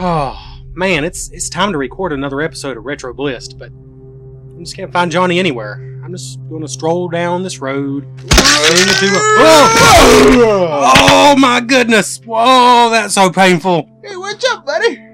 [0.00, 0.38] Oh
[0.74, 3.72] man, it's it's time to record another episode of Retro Bliss, but
[4.54, 6.00] I just can't find Johnny anywhere.
[6.04, 8.06] I'm just gonna stroll down this road.
[9.40, 10.92] oh!
[10.96, 12.20] oh my goodness!
[12.24, 13.90] Whoa, that's so painful.
[14.04, 15.04] Hey, what's up, buddy?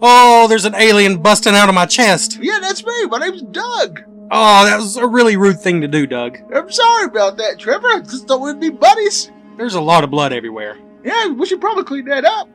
[0.00, 2.38] Oh, there's an alien busting out of my chest.
[2.40, 3.04] Yeah, that's me.
[3.06, 4.00] My name's Doug.
[4.30, 6.38] Oh, that was a really rude thing to do, Doug.
[6.54, 7.86] I'm sorry about that, Trevor.
[7.86, 9.30] I just thought we'd be buddies.
[9.58, 10.78] There's a lot of blood everywhere.
[11.04, 12.48] Yeah, we should probably clean that up.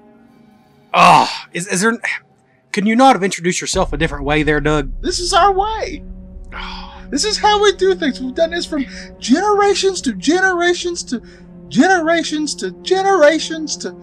[0.99, 1.97] Oh, is, is there?
[2.71, 4.99] Can you not have introduced yourself a different way there, Doug?
[5.01, 6.03] This is our way.
[7.09, 8.19] This is how we do things.
[8.19, 8.85] We've done this from
[9.19, 11.21] generations to generations to
[11.69, 13.95] generations to generations to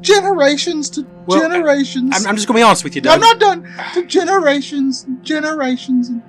[0.00, 2.14] generations to Well, generations.
[2.14, 3.66] I'm, I'm just gonna be honest with you, No, I'm not done.
[3.94, 6.22] To generations and generations and,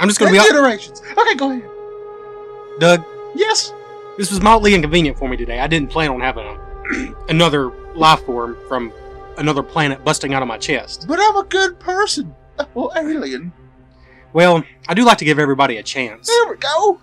[0.00, 1.02] I'm just gonna be honest, generations.
[1.16, 1.70] Okay, go ahead.
[2.80, 3.04] Doug.
[3.34, 3.72] Yes.
[4.16, 5.60] This was mildly inconvenient for me today.
[5.60, 6.69] I didn't plan on having a,
[7.28, 8.92] another life form from
[9.38, 11.06] another planet busting out of my chest.
[11.08, 12.34] But I'm a good person.
[12.74, 13.52] Well, alien.
[14.32, 16.28] Well, I do like to give everybody a chance.
[16.28, 17.00] There we go.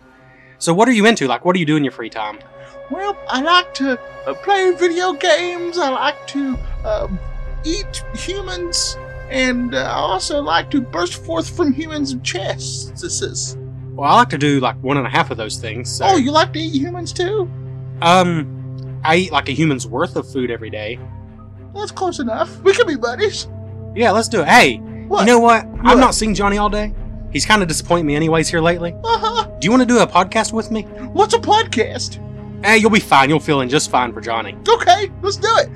[0.59, 1.27] So, what are you into?
[1.27, 2.39] Like, what do you do in your free time?
[2.89, 5.77] Well, I like to uh, play video games.
[5.77, 7.19] I like to um,
[7.65, 8.95] eat humans,
[9.29, 12.91] and uh, I also like to burst forth from humans' chests.
[13.01, 13.57] This is.
[13.93, 15.91] Well, I like to do like one and a half of those things.
[15.91, 17.49] So, Oh, you like to eat humans too?
[18.01, 18.66] um,
[19.03, 20.99] I eat like a human's worth of food every day.
[21.73, 22.59] That's close enough.
[22.61, 23.47] We can be buddies.
[23.95, 24.47] Yeah, let's do it.
[24.47, 25.21] Hey, What?
[25.21, 25.65] you know what?
[25.67, 25.85] What?
[25.85, 26.93] I've not seen Johnny all day.
[27.31, 28.93] He's kind of disappointing me, anyways, here lately.
[29.03, 29.47] Uh huh.
[29.59, 30.83] Do you want to do a podcast with me?
[31.13, 32.23] What's a podcast?
[32.65, 33.29] Hey, you'll be fine.
[33.29, 34.57] You'll fill in just fine for Johnny.
[34.67, 35.69] Okay, let's do it.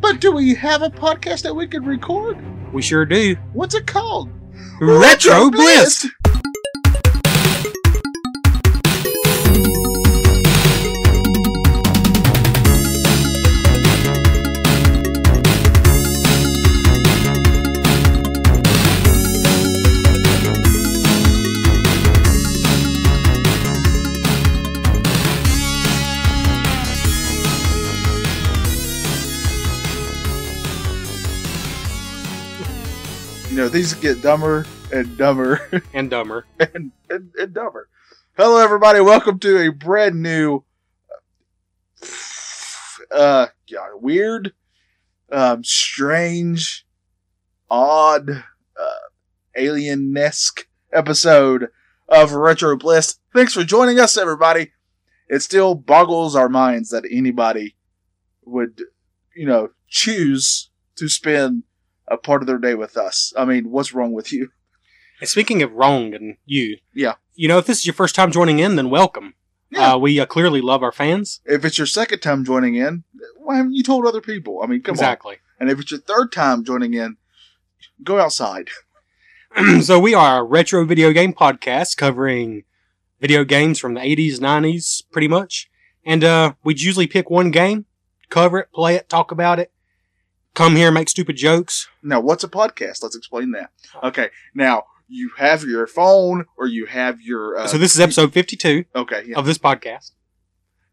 [0.00, 2.36] But do we have a podcast that we can record?
[2.74, 3.36] We sure do.
[3.54, 4.28] What's it called?
[4.80, 6.06] Retro Bliss.
[33.74, 35.82] These get dumber and dumber.
[35.94, 36.46] And dumber.
[36.60, 37.88] and, and, and dumber.
[38.36, 39.00] Hello, everybody.
[39.00, 40.62] Welcome to a brand new,
[43.10, 44.52] uh, yeah, weird,
[45.32, 46.86] um, strange,
[47.68, 49.08] odd, uh,
[49.56, 51.68] alien esque episode
[52.08, 53.18] of Retro Bliss.
[53.34, 54.70] Thanks for joining us, everybody.
[55.28, 57.74] It still boggles our minds that anybody
[58.44, 58.82] would,
[59.34, 61.64] you know, choose to spend
[62.08, 63.32] a part of their day with us.
[63.36, 64.50] I mean, what's wrong with you?
[65.20, 67.14] And speaking of wrong and you, Yeah.
[67.34, 69.34] you know, if this is your first time joining in, then welcome.
[69.70, 69.94] Yeah.
[69.94, 71.40] Uh, we uh, clearly love our fans.
[71.44, 73.04] If it's your second time joining in,
[73.38, 74.60] why haven't you told other people?
[74.62, 75.34] I mean, come exactly.
[75.34, 75.38] on.
[75.60, 77.16] And if it's your third time joining in,
[78.02, 78.68] go outside.
[79.82, 82.64] so we are a retro video game podcast covering
[83.20, 85.70] video games from the 80s, 90s, pretty much.
[86.04, 87.86] And uh, we'd usually pick one game,
[88.28, 89.72] cover it, play it, talk about it,
[90.54, 91.88] come here, make stupid jokes.
[92.02, 93.02] Now, what's a podcast?
[93.02, 93.70] Let's explain that.
[94.02, 94.30] Okay.
[94.54, 97.56] Now, you have your phone or you have your.
[97.58, 99.24] Uh, so this is episode 52 Okay.
[99.26, 99.38] Yeah.
[99.38, 100.12] of this podcast.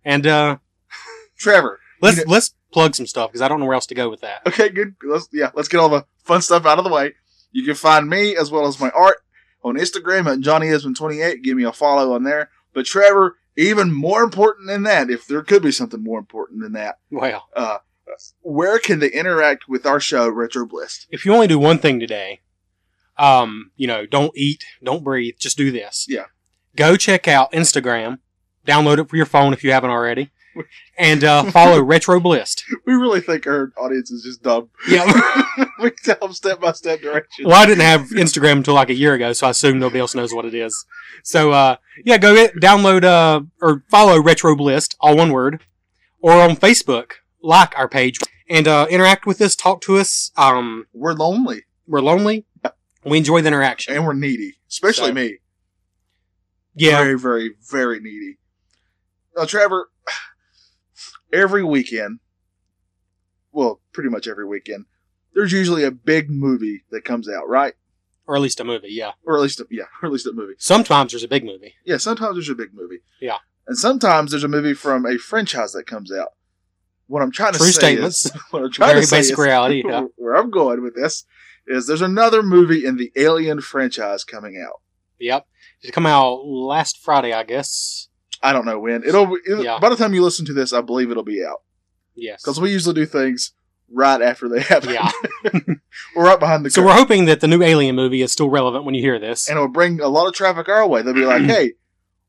[0.04, 0.58] And uh,
[1.38, 1.80] Trevor.
[2.02, 4.22] let's You let's plug some stuff because I don't know where else to go with
[4.22, 4.42] that.
[4.48, 4.96] Okay, good.
[5.04, 7.14] Let's yeah, let's get all the fun stuff out of the way.
[7.52, 9.18] You can find me as well as my art
[9.64, 11.44] on Instagram at JohnnyEsmond28.
[11.44, 12.50] Give me a follow on there.
[12.74, 16.72] But Trevor, even more important than that, if there could be something more important than
[16.74, 17.80] that, Well, uh,
[18.42, 21.08] where can they interact with our show, Retro Bliss?
[21.10, 22.42] if you only do one thing today,
[23.18, 26.06] um, you know, don't eat, don't breathe, just do this.
[26.10, 26.26] Yeah.
[26.76, 28.20] Go check out Instagram,
[28.66, 30.32] download it for your phone if you haven't already,
[30.98, 32.56] and uh, follow Retro Bliss.
[32.86, 34.70] We really think our audience is just dumb.
[34.88, 35.12] Yeah.
[35.82, 37.48] we tell them step by step directions.
[37.48, 40.16] well, I didn't have Instagram until like a year ago, so I assume nobody else
[40.16, 40.86] knows what it is.
[41.24, 45.62] So, uh, yeah, go get, download uh, or follow Retro Bliss, all one word,
[46.22, 48.18] or on Facebook, like our page
[48.49, 50.32] and uh, interact with us, talk to us.
[50.38, 52.46] Um, We're lonely we're lonely.
[53.03, 53.93] We enjoy the interaction.
[53.96, 55.38] and we're needy, especially So- me.
[56.73, 56.99] Yeah.
[56.99, 58.38] Very, very, very needy.
[59.35, 59.90] Now, Trevor,
[61.34, 62.20] every weekend,
[63.52, 64.85] well, pretty much every weekend,
[65.34, 67.73] there's usually a big movie that comes out, right?
[68.28, 69.11] Or at least a movie, yeah.
[69.26, 70.53] Or at least, a, yeah, or at least a movie.
[70.58, 71.73] Sometimes there's a big movie.
[71.85, 72.99] Yeah, sometimes there's a big movie.
[73.20, 73.37] Yeah.
[73.67, 76.29] And sometimes there's a movie from a franchise that comes out.
[77.11, 78.25] What I'm trying to True say statements.
[78.25, 80.05] is, what I'm trying Very to say basic is, reality, yeah.
[80.16, 81.25] where I'm going with this
[81.67, 84.79] is there's another movie in the Alien franchise coming out.
[85.19, 85.46] Yep.
[85.84, 88.08] It come out last Friday, I guess.
[88.41, 89.03] I don't know when.
[89.03, 89.78] It'll, it'll Yeah.
[89.79, 91.61] by the time you listen to this, I believe it'll be out
[92.16, 92.41] Yes.
[92.41, 93.53] because we usually do things
[93.93, 94.91] right after they happen.
[94.91, 95.11] Yeah.
[96.16, 96.87] we're right behind the So curve.
[96.87, 99.49] we're hoping that the new Alien movie is still relevant when you hear this.
[99.49, 101.02] and it'll bring a lot of traffic our way.
[101.02, 101.73] They'll be like, "Hey,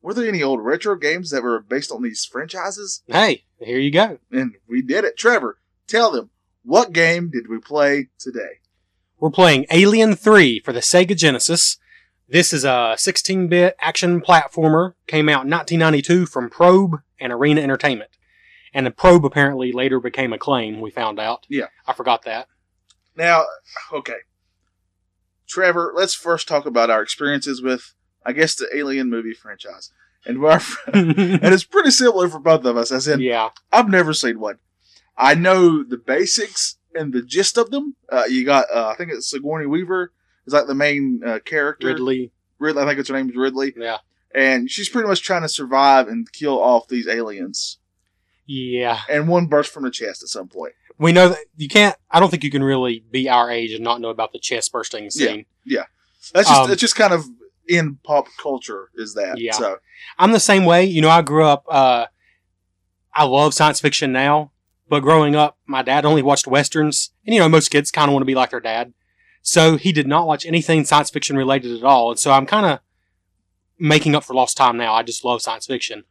[0.03, 3.91] were there any old retro games that were based on these franchises?" hey, here you
[3.91, 4.19] go.
[4.31, 5.17] And we did it.
[5.17, 6.31] Trevor, tell them
[6.65, 8.61] what game did we play today?
[9.19, 11.79] We're playing Alien 3 for the Sega Genesis.
[12.29, 14.95] This is a 16-bit action platformer.
[15.07, 18.11] Came out in 1992 from Probe and Arena Entertainment.
[18.75, 21.47] And the Probe apparently later became Acclaim, we found out.
[21.49, 21.67] Yeah.
[21.87, 22.49] I forgot that.
[23.15, 23.45] Now,
[23.93, 24.21] okay,
[25.47, 29.91] Trevor, let's first talk about our experiences with, I guess, the Alien movie franchise.
[30.25, 30.61] And our,
[30.93, 32.93] and it's pretty similar for both of us.
[32.93, 33.51] As in, yeah.
[33.73, 34.59] I've never seen one.
[35.17, 37.97] I know the basics and the gist of them.
[38.09, 40.13] Uh, you got, uh, I think it's Sigourney Weaver
[40.47, 41.89] is like the main uh, character.
[41.89, 42.31] Ridley.
[42.59, 42.83] Ridley.
[42.83, 43.99] I think it's her name is Ridley, Yeah.
[44.35, 47.79] and she's pretty much trying to survive and kill off these aliens.
[48.47, 49.01] Yeah.
[49.09, 50.73] And one bursts from the chest at some point.
[50.99, 53.83] We know that you can't, I don't think you can really be our age and
[53.83, 55.47] not know about the chest bursting scene.
[55.65, 55.85] Yeah.
[56.33, 57.25] That's just Um, it's just kind of
[57.69, 59.38] in pop culture is that.
[59.38, 59.53] Yeah.
[59.53, 59.79] So
[60.19, 60.85] I'm the same way.
[60.85, 62.06] You know, I grew up, uh,
[63.14, 64.53] I love science fiction now,
[64.88, 67.12] but growing up, my dad only watched westerns.
[67.26, 68.93] And, you know, most kids kind of want to be like their dad.
[69.43, 72.11] So he did not watch anything science fiction related at all.
[72.11, 72.81] And so I'm kind of
[73.79, 74.94] making up for lost time now.
[74.94, 76.05] I just love science fiction.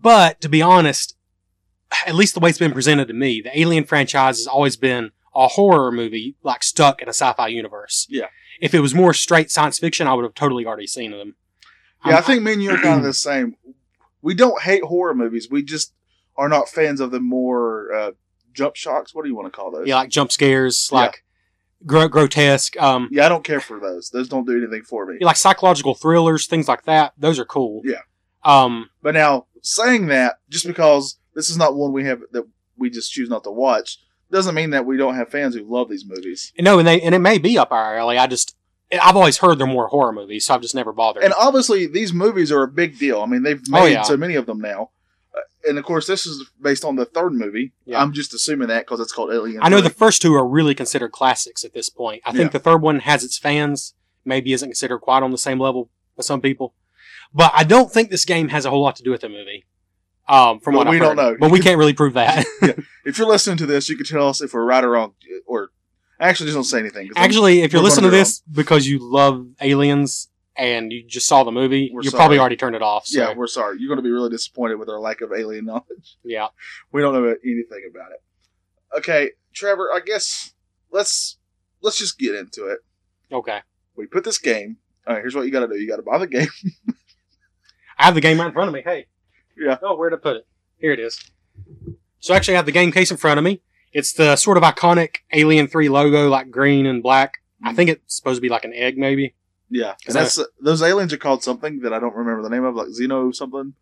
[0.00, 1.16] But to be honest,
[2.06, 5.10] at least the way it's been presented to me, the Alien franchise has always been
[5.34, 8.06] a horror movie, like stuck in a sci-fi universe.
[8.08, 8.28] Yeah.
[8.60, 11.34] If it was more straight science fiction, I would have totally already seen them.
[12.06, 13.56] yeah, I think me and you are kind of the same.
[14.22, 15.48] We don't hate horror movies.
[15.50, 15.94] We just
[16.36, 18.10] are not fans of the more uh,
[18.52, 19.14] jump shocks.
[19.14, 19.86] What do you want to call those?
[19.86, 20.98] Yeah, like jump scares, Yeah.
[20.98, 21.24] like
[21.86, 22.76] grotesque.
[22.80, 24.10] Um, Yeah, I don't care for those.
[24.10, 25.16] Those don't do anything for me.
[25.20, 27.12] yeah, like psychological thrillers, things like that.
[27.18, 27.82] Those are cool.
[27.84, 28.00] Yeah.
[28.44, 32.44] Um, But now, saying that, just because this is not one we have that
[32.76, 33.98] we just choose not to watch,
[34.30, 36.52] doesn't mean that we don't have fans who love these movies.
[36.58, 38.18] no, and they and it may be up our alley.
[38.18, 38.56] I just
[38.92, 41.22] I've always heard they're more horror movies, so I've just never bothered.
[41.22, 43.22] And obviously, these movies are a big deal.
[43.22, 44.02] I mean, they've Oh, made yeah.
[44.02, 44.90] so many of them now.
[45.32, 47.72] Uh, and of course, this is based on the third movie.
[47.84, 48.00] Yeah.
[48.02, 49.60] I'm just assuming that because it's called Alien.
[49.62, 49.88] I know 3.
[49.88, 52.20] the first two are really considered classics at this point.
[52.26, 52.48] I think Yeah.
[52.48, 53.94] the third one has its fans,
[54.24, 55.88] maybe isn't considered quite on the same level
[56.18, 56.74] as some people.
[57.32, 59.66] But I don't think this game has a whole lot to do with the movie.
[60.30, 61.32] Um, from But what we I've don't heard.
[61.32, 61.36] know.
[61.40, 62.46] But we can't really prove that.
[63.02, 65.14] If you're listening to this, you can tell us if we're right or wrong.
[65.46, 65.70] Or
[66.20, 67.08] actually, just don't say anything.
[67.08, 71.26] 'cause I'm- Actually, if you're listening to this because you love aliens and you just
[71.26, 72.18] saw the movie, We're you sorry.
[72.20, 73.06] probably already turned it off.
[73.06, 73.78] So, yeah, we're sorry.
[73.80, 76.18] You're going to be really disappointed with our lack of alien knowledge.
[76.22, 76.48] yeah.
[76.92, 78.98] We don't know anything about it.
[78.98, 79.90] Okay, Trevor.
[79.92, 80.52] I guess
[80.92, 81.38] let's
[81.80, 82.80] let's just get into it.
[83.32, 83.60] Okay.
[83.96, 84.76] We put this game.
[85.06, 85.76] All right, here's what you got to do.
[85.80, 86.48] You got to buy the game.
[87.98, 88.82] I have the game right in front of me.
[88.84, 89.06] Hey.
[89.60, 89.76] Yeah.
[89.82, 90.46] Oh, where to put it?
[90.78, 91.20] Here it is.
[92.18, 93.60] So actually, I have the game case in front of me.
[93.92, 97.38] It's the sort of iconic Alien 3 logo, like green and black.
[97.62, 99.34] I think it's supposed to be like an egg, maybe.
[99.68, 102.74] Yeah, and that's those aliens are called something that I don't remember the name of,
[102.74, 103.74] like Xeno something.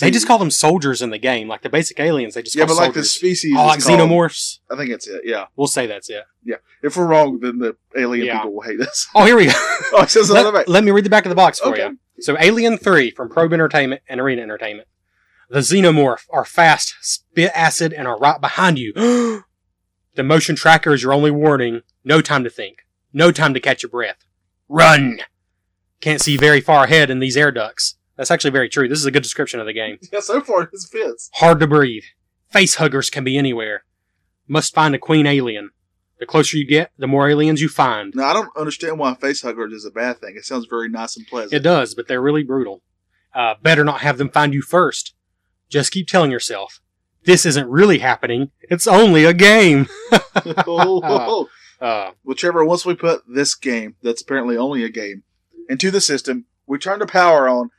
[0.00, 2.34] They just call them soldiers in the game, like the basic aliens.
[2.34, 3.54] They just yeah, call but like the species.
[3.56, 4.58] oh, like called- xenomorphs.
[4.70, 5.22] I think it's it.
[5.24, 6.24] Yeah, We'll say that's it.
[6.44, 8.38] Yeah, if we're wrong, then the alien Yeah.
[8.38, 9.06] people will hate us.
[9.14, 9.52] Oh, here we go.
[9.92, 10.68] oh, it says let, back.
[10.68, 11.82] let me read the back of the box for Okay.
[11.86, 11.98] you.
[12.18, 14.88] So, Alien 3 from Probe Entertainment and Arena Entertainment.
[15.48, 18.92] The xenomorph are fast, spit acid, and are right behind you.
[20.14, 21.82] the motion tracker is your only warning.
[22.04, 22.86] No time to think.
[23.12, 24.24] No time to catch your breath.
[24.68, 25.20] Run!
[26.00, 27.96] Can't see very far ahead in these air ducts.
[28.16, 28.88] That's actually very true.
[28.88, 29.98] This is a good description of the game.
[30.12, 31.30] Yeah, so far this fits.
[31.34, 32.04] Hard to breathe.
[32.50, 33.84] Face huggers can be anywhere.
[34.48, 35.70] Must find a queen alien.
[36.18, 38.14] The closer you get, the more aliens you find.
[38.14, 40.34] Now I don't understand why face huggers is a bad thing.
[40.36, 41.52] It sounds very nice and pleasant.
[41.52, 42.82] It does, but they're really brutal.
[43.34, 45.14] Uh, better not have them find you first.
[45.68, 46.80] Just keep telling yourself,
[47.24, 48.50] this isn't really happening.
[48.62, 49.88] It's only a game.
[50.66, 51.48] Oh.
[51.78, 55.24] Uh, Whichever, once we put this game, that's apparently only a game,
[55.68, 57.70] into the system, we turn the power on.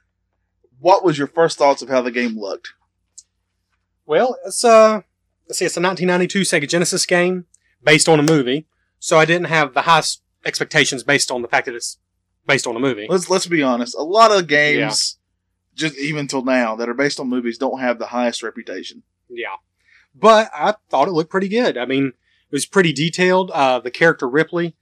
[0.80, 2.74] What was your first thoughts of how the game looked?
[4.06, 5.02] well, it's uh,
[5.48, 7.46] let's see, it's a 1992 Sega Genesis game
[7.84, 8.68] based on a movie,
[9.00, 11.98] so I didn't have the highest expectations based on the fact that it's
[12.48, 13.08] based on a movie.
[13.10, 13.96] Let's let's be honest.
[13.96, 15.18] A lot of games,
[15.76, 19.04] just even till now, that are based on movies, don't have the highest reputation.
[19.30, 19.56] Yeah.
[20.16, 21.78] But I thought it looked pretty good.
[21.78, 23.52] I mean, it was pretty detailed.
[23.52, 24.76] Uh, the character Ripley,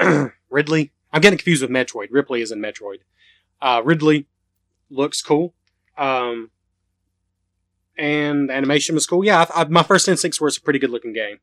[0.50, 2.08] Ridley, I'm getting confused with Metroid.
[2.10, 2.98] Ripley is in Metroid.
[3.62, 4.26] Uh, Ridley
[4.88, 5.54] looks cool.
[5.96, 6.50] Um,
[7.96, 9.24] and the animation was cool.
[9.24, 11.38] Yeah, I, I, my first instincts were it's a pretty good looking game.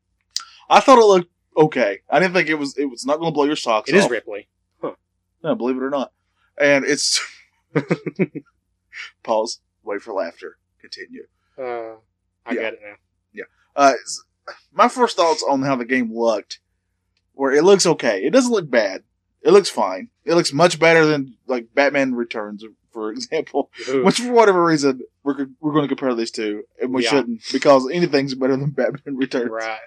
[0.68, 2.00] I thought it looked okay.
[2.10, 2.76] I didn't think it was.
[2.76, 4.04] It was not going to blow your socks It off.
[4.04, 4.48] is Ripley.
[5.42, 6.12] No, believe it or not.
[6.60, 7.20] And it's
[9.22, 9.60] pause.
[9.84, 10.58] Wait for laughter.
[10.80, 11.26] Continue.
[11.56, 11.96] Uh,
[12.46, 12.54] I Yeah.
[12.54, 12.94] get it now.
[13.32, 13.44] Yeah.
[13.76, 13.92] Uh,
[14.72, 16.60] my first thoughts on how the game looked
[17.34, 18.24] were it looks okay.
[18.24, 19.04] It doesn't look bad.
[19.42, 20.10] It looks fine.
[20.24, 23.70] It looks much better than like Batman Returns, for example.
[23.88, 24.04] Ooh.
[24.04, 27.10] Which, for whatever reason, we're we're going to compare these two, and we Yeah.
[27.10, 29.50] shouldn't because anything's better than Batman Returns.
[29.50, 29.78] right.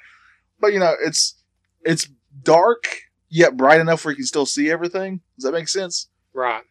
[0.61, 1.35] But you know, it's
[1.83, 2.07] it's
[2.43, 2.87] dark
[3.29, 5.21] yet bright enough where you can still see everything.
[5.35, 6.07] Does that make sense?
[6.33, 6.63] Right.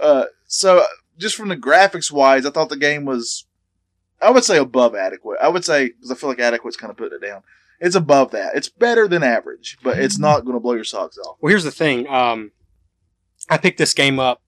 [0.00, 0.84] Uh, so
[1.18, 3.46] just from the graphics wise, I thought the game was,
[4.20, 5.38] I would say above adequate.
[5.42, 7.42] I would say because I feel like adequate's kind of putting it down.
[7.80, 8.54] It's above that.
[8.54, 11.36] It's better than average, but it's not going to blow your socks off.
[11.40, 12.08] Well, here's the thing.
[12.08, 12.52] Um,
[13.50, 14.40] I picked this game up.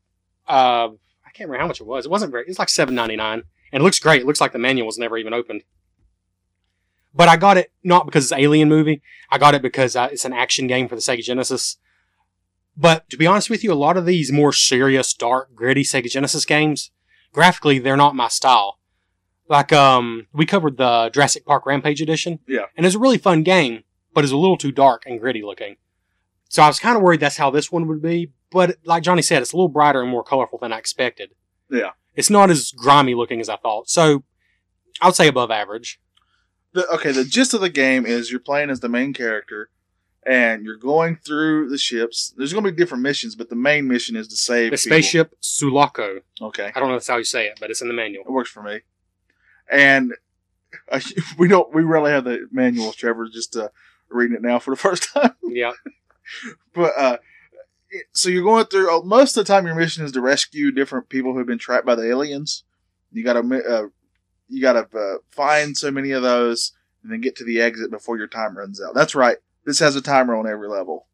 [0.48, 0.90] Uh,
[1.24, 2.06] I can't remember how much it was.
[2.06, 2.44] It wasn't very.
[2.46, 4.22] It's like seven ninety nine, and it looks great.
[4.22, 5.64] It looks like the manual was never even opened.
[7.16, 9.02] But I got it not because it's an Alien movie.
[9.30, 11.78] I got it because uh, it's an action game for the Sega Genesis.
[12.76, 16.10] But to be honest with you, a lot of these more serious, dark, gritty Sega
[16.10, 16.90] Genesis games,
[17.32, 18.78] graphically, they're not my style.
[19.48, 22.40] Like, um, we covered the Jurassic Park Rampage edition.
[22.46, 22.66] Yeah.
[22.76, 25.76] And it's a really fun game, but it's a little too dark and gritty looking.
[26.48, 28.32] So I was kind of worried that's how this one would be.
[28.50, 31.30] But like Johnny said, it's a little brighter and more colorful than I expected.
[31.70, 31.92] Yeah.
[32.14, 33.88] It's not as grimy looking as I thought.
[33.88, 34.24] So
[35.00, 35.98] I would say above average.
[36.76, 39.70] The, okay, the gist of the game is you're playing as the main character,
[40.26, 42.34] and you're going through the ships.
[42.36, 44.90] There's going to be different missions, but the main mission is to save The people.
[44.96, 46.20] spaceship Sulaco.
[46.42, 48.24] Okay, I don't know if that's how you say it, but it's in the manual.
[48.26, 48.80] it works for me.
[49.70, 50.12] And
[50.92, 51.00] uh,
[51.38, 51.72] we don't.
[51.74, 52.94] We rarely have the manuals.
[52.96, 53.68] Trevor's just uh,
[54.10, 55.34] reading it now for the first time.
[55.42, 55.72] Yeah.
[56.74, 57.16] but uh,
[58.12, 58.94] so you're going through.
[58.94, 61.86] Uh, most of the time, your mission is to rescue different people who've been trapped
[61.86, 62.64] by the aliens.
[63.12, 63.86] You got to uh,
[64.48, 66.72] you got to uh, find so many of those,
[67.02, 68.94] and then get to the exit before your time runs out.
[68.94, 69.36] That's right.
[69.64, 71.06] This has a timer on every level,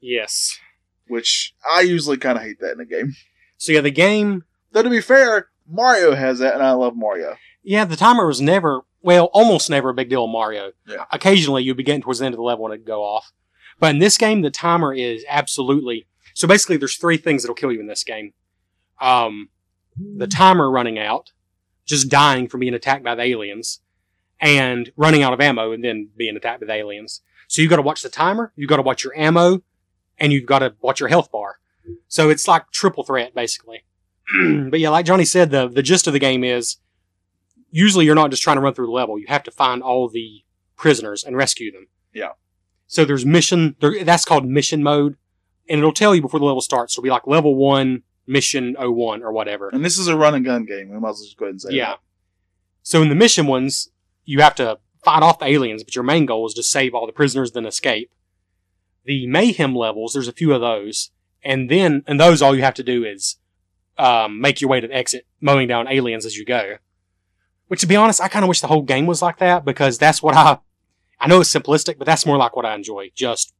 [0.00, 0.58] Yes.
[1.06, 3.14] which I usually kind of hate that in a game.
[3.56, 4.44] So yeah, the game.
[4.72, 7.36] Though to be fair, Mario has that, and I love Mario.
[7.62, 8.82] Yeah, the timer was never.
[9.02, 10.72] Well, almost never a big deal in Mario.
[10.88, 11.04] Yeah.
[11.12, 13.32] Occasionally, you'd be getting towards the end of the level and it'd go off.
[13.78, 16.06] But in this game, the timer is absolutely.
[16.34, 18.32] So basically, there's three things that'll kill you in this game.
[19.00, 19.50] Um,
[19.96, 21.32] the timer running out,
[21.84, 23.80] just dying from being attacked by the aliens,
[24.40, 27.20] and running out of ammo and then being attacked by the aliens.
[27.48, 29.62] So you've got to watch the timer, you've got to watch your ammo,
[30.18, 31.58] and you've got to watch your health bar.
[32.08, 33.84] So it's like triple threat, basically.
[34.70, 36.78] but yeah, like Johnny said, the, the gist of the game is
[37.70, 39.18] usually you're not just trying to run through the level.
[39.18, 40.44] You have to find all the
[40.76, 41.88] prisoners and rescue them.
[42.12, 42.30] Yeah.
[42.86, 45.16] So there's mission, there, that's called mission mode.
[45.68, 46.94] And it'll tell you before the level starts.
[46.94, 49.68] It'll be like level one, mission 01 or whatever.
[49.68, 50.88] And this is a run and gun game.
[50.90, 51.86] We might as well just go ahead and say Yeah.
[51.90, 52.00] that.
[52.82, 53.90] So in the mission ones,
[54.24, 57.06] you have to fight off the aliens, but your main goal is to save all
[57.06, 58.10] the prisoners, then escape.
[59.04, 61.10] The mayhem levels, there's a few of those,
[61.42, 63.36] and then and those all you have to do is
[63.98, 66.76] um, make your way to the exit, mowing down aliens as you go.
[67.68, 69.98] Which, to be honest, I kind of wish the whole game was like that because
[69.98, 70.58] that's what I.
[71.20, 73.10] I know it's simplistic, but that's more like what I enjoy.
[73.14, 73.54] Just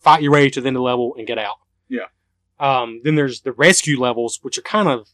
[0.00, 1.56] fight your way to the end of the level and get out.
[1.88, 2.04] Yeah.
[2.60, 5.08] Um, then there's the rescue levels, which are kind of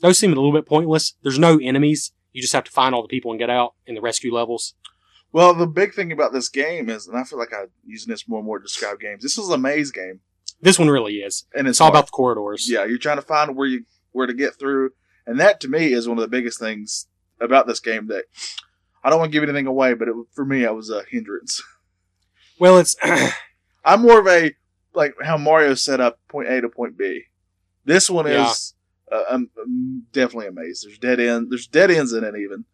[0.00, 1.14] those seem a little bit pointless.
[1.22, 2.12] There's no enemies.
[2.32, 4.74] You just have to find all the people and get out in the rescue levels.
[5.32, 8.26] Well, the big thing about this game is, and I feel like I'm using this
[8.28, 9.22] more and more to describe games.
[9.22, 10.20] This is a maze game,
[10.60, 11.44] This one really is.
[11.54, 12.68] and it's It's all about the corridors.
[12.70, 12.84] yeah.
[12.84, 14.90] You're trying to find where you where to get through,
[15.26, 17.06] and that to me is one of the biggest things
[17.40, 18.08] about this game.
[18.08, 18.24] That
[19.04, 21.62] I don't want to give anything away, but it, for me, it was a hindrance.
[22.58, 22.94] Well, it's
[23.84, 24.52] I'm more of a
[24.94, 27.22] like how Mario set up point A to point B.
[27.84, 28.50] This one Yeah.
[28.50, 28.74] is
[29.10, 30.82] uh, um, um, definitely a maze.
[30.86, 31.50] There's dead end.
[31.50, 32.64] There's dead ends in it even.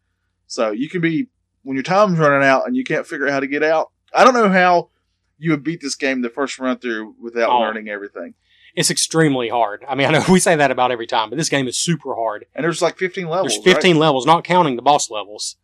[0.47, 1.27] So you can be
[1.63, 3.91] when your time's running out and you can't figure out how to get out.
[4.13, 4.89] I don't know how
[5.37, 7.59] you would beat this game the first run through without Oh.
[7.59, 8.33] learning everything.
[8.75, 9.83] it's extremely hard.
[9.89, 12.13] I mean, I know we say that about every time, but this game is super
[12.15, 12.45] hard.
[12.53, 13.53] And there's like 15 levels.
[13.53, 15.57] There's 15 levels, not counting the boss levels.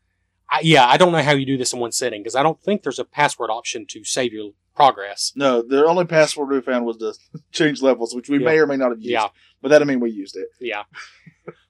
[0.49, 2.59] I, yeah, I don't know how you do this in one sitting because I don't
[2.61, 5.31] think there's a password option to save your progress.
[5.35, 7.13] No, the only password we found was to
[7.51, 8.45] change levels, which we Yeah.
[8.45, 9.09] may or may not have used.
[9.09, 9.27] Yeah,
[9.61, 10.47] But that doesn't mean we used it.
[10.59, 10.83] yeah.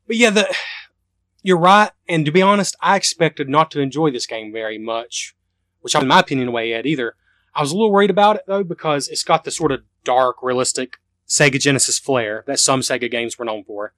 [0.07, 0.55] but yeah, the
[1.43, 1.91] you're right.
[2.09, 5.35] And to be honest, I expected not to enjoy this game very much,
[5.81, 7.15] which in my opinion, way yet either.
[7.53, 10.37] I was a little worried about it though because it's got the sort of dark,
[10.41, 10.97] realistic
[11.27, 13.93] Sega Genesis flair that some Sega games were known for.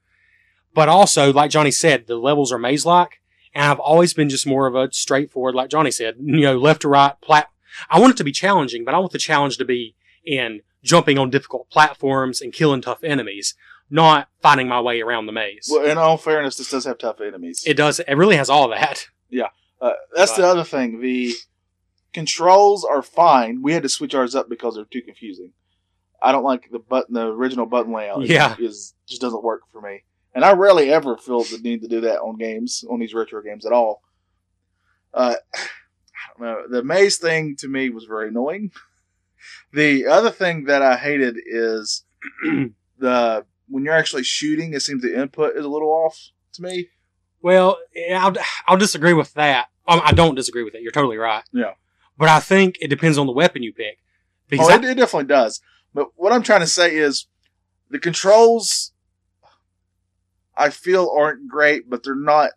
[0.73, 3.19] But also, like Johnny said, the levels are maze-like,
[3.55, 6.81] and I've always been just more of a straightforward, like Johnny said, you know, left
[6.83, 7.47] to right plat.
[7.89, 9.95] I want it to be challenging, but I want the challenge to be
[10.25, 13.55] in jumping on difficult platforms and killing tough enemies,
[13.89, 15.67] not finding my way around the maze.
[15.71, 17.63] Well, in all fairness, this does have tough enemies.
[17.65, 17.99] It does.
[17.99, 19.07] It really has all that.
[19.29, 19.47] Yeah,
[19.81, 21.01] uh, that's the other thing.
[21.01, 21.33] The
[22.13, 23.61] controls are fine.
[23.61, 25.51] We had to switch ours up because they're too confusing.
[26.21, 27.13] I don't like the button.
[27.13, 28.23] The original button layout.
[28.23, 28.55] is- Yeah.
[28.59, 30.03] is just doesn't work for me.
[30.33, 33.41] And I rarely ever feel the need to do that on games, on these retro
[33.41, 34.01] games at all.
[35.13, 35.35] Uh,
[36.39, 36.67] no.
[36.69, 38.71] The maze thing to me was very annoying.
[39.71, 42.03] The other thing that I hated is
[42.97, 46.17] the when you're actually shooting, it seems the input is a little off
[46.53, 46.89] to me.
[47.41, 47.77] Well,
[48.13, 48.33] I'll,
[48.67, 49.67] I'll disagree with that.
[49.87, 50.81] Um, I don't disagree with it.
[50.81, 51.43] You're totally right.
[51.53, 51.73] Yeah.
[52.17, 53.99] But I think it depends on the weapon you pick.
[54.49, 55.61] Because Oh, I- it, it definitely does.
[55.93, 57.27] But what I'm trying to say is
[57.91, 58.91] the controls
[60.57, 62.51] I feel aren't great, but they're not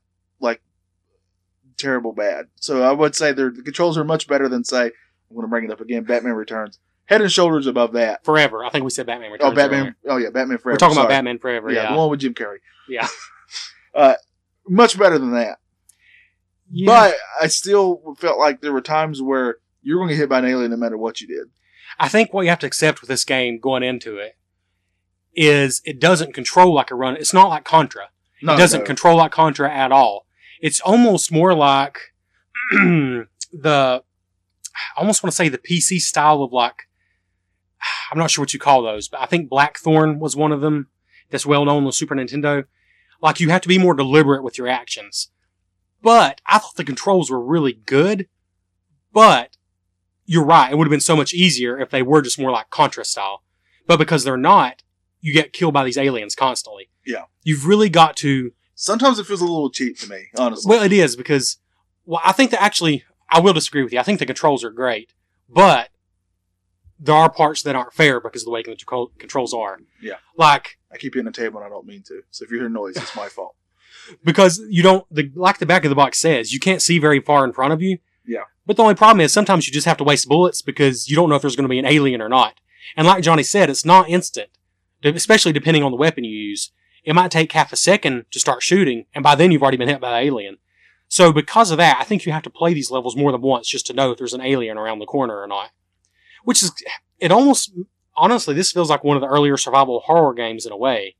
[1.80, 2.46] terrible bad.
[2.56, 5.64] So I would say the controls are much better than say I'm going to bring
[5.64, 6.04] it up again.
[6.04, 8.24] Batman Returns, head and shoulders above that.
[8.24, 8.64] Forever.
[8.64, 9.52] I think we said Batman Returns.
[9.52, 9.80] Oh, Batman!
[9.80, 9.96] earlier.
[10.08, 10.74] Oh yeah, Batman Forever.
[10.74, 11.08] We're talking about.
[11.08, 11.70] Batman Forever.
[11.70, 11.92] Yeah, Yeah.
[11.92, 12.58] the one with Jim Carrey.
[12.88, 13.08] Yeah.
[13.94, 14.14] uh,
[14.68, 15.58] much better than that.
[16.70, 16.86] Yeah.
[16.86, 20.28] But I still felt like there were times where you were going to get hit
[20.28, 21.48] by an alien no matter what you did.
[21.98, 24.36] I think what you have to accept with this game going into it
[25.34, 27.16] is it doesn't control like a run.
[27.16, 28.10] It's not like Contra.
[28.42, 28.86] No, it doesn't no.
[28.86, 30.26] control like Contra at all.
[30.60, 31.98] It's almost more like
[32.70, 36.88] the I almost want to say the PC style of like
[38.10, 40.88] I'm not sure what you call those, but I think Blackthorne was one of them
[41.30, 42.64] that's well known on the Super Nintendo.
[43.22, 45.30] Like you have to be more deliberate with your actions.
[46.02, 48.28] But I thought the controls were really good.
[49.12, 49.56] But
[50.24, 52.70] you're right, it would have been so much easier if they were just more like
[52.70, 53.42] Contra style.
[53.86, 54.82] But because they're not,
[55.20, 56.88] you get killed by these aliens constantly.
[57.04, 57.24] Yeah.
[57.42, 60.66] You've really got to Sometimes it feels a little cheap to me, honestly.
[60.66, 61.58] well, it is because,
[62.06, 63.98] well, I think that actually, I will disagree with you.
[64.00, 65.12] I think the controls are great,
[65.50, 65.90] but
[66.98, 68.74] there are parts that aren't fair because of the way the
[69.18, 69.80] controls are.
[70.00, 70.14] Yeah.
[70.34, 72.22] Like, I keep hitting the table and I don't mean to.
[72.30, 73.54] So if you hear noise, it's my fault.
[74.24, 77.20] because you don't, the, like the back of the box says, you can't see very
[77.20, 77.98] far in front of you.
[78.24, 78.44] Yeah.
[78.64, 81.28] But the only problem is sometimes you just have to waste bullets because you don't
[81.28, 82.54] know if there's going to be an alien or not.
[82.96, 84.48] And like Johnny said, it's not instant,
[85.04, 86.72] especially depending on the weapon you use.
[87.04, 89.88] It might take half a second to start shooting, and by then you've already been
[89.88, 90.58] hit by the alien.
[91.08, 93.68] So because of that, I think you have to play these levels more than once
[93.68, 95.70] just to know if there's an alien around the corner or not.
[96.44, 96.72] Which is,
[97.18, 97.72] it almost,
[98.16, 101.16] honestly, this feels like one of the earlier survival horror games in a way.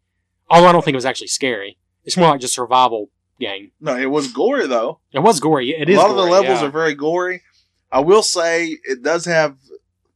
[0.49, 1.77] Although I don't think it was actually scary.
[2.05, 3.73] It's more like just survival game.
[3.81, 5.01] No, it was gory though.
[5.13, 5.71] It was gory.
[5.71, 5.97] It is.
[5.97, 6.67] a lot of the levels yeah.
[6.67, 7.43] are very gory.
[7.91, 9.57] I will say it does have,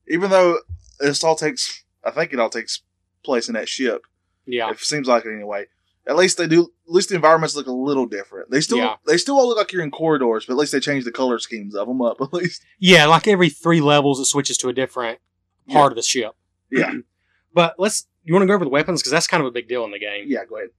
[0.08, 0.58] even though
[1.00, 2.82] this all takes, I think it all takes
[3.24, 4.04] place in that ship.
[4.46, 4.70] Yeah.
[4.70, 5.66] It seems like it anyway.
[6.07, 6.62] At least they do.
[6.87, 8.50] At least the environments look a little different.
[8.50, 8.96] They still, Yeah.
[9.07, 11.38] they still all look like you're in corridors, but at least they change the color
[11.38, 12.18] schemes of them up.
[12.20, 15.18] At least, Yeah, like every three levels, it switches to a different
[15.70, 16.33] part of the ship.
[16.70, 16.92] Yeah.
[17.54, 18.07] but let's.
[18.22, 19.90] You want to go over the weapons because that's kind of a big deal in
[19.90, 20.24] the game.
[20.28, 20.44] yeah.
[20.48, 20.70] Go ahead.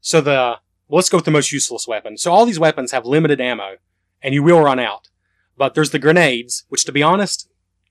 [0.00, 0.56] So the
[0.88, 2.16] well, let's go with the most useless weapon.
[2.18, 3.76] So all these weapons have limited ammo,
[4.22, 5.08] and you will run out.
[5.56, 7.48] But there's the grenades, which to be honest,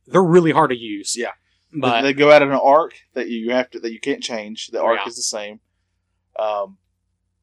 [0.08, 1.16] they're really hard to use.
[1.18, 1.32] Yeah.
[1.74, 4.68] But they go out in an arc that you have to that you can't change.
[4.68, 5.08] The arc Yeah.
[5.10, 5.60] is the same.
[6.38, 6.78] Um,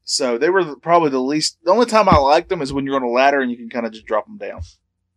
[0.03, 1.57] so they were probably the least.
[1.63, 3.69] The only time I liked them is when you're on a ladder and you can
[3.69, 4.61] kind of just drop them down.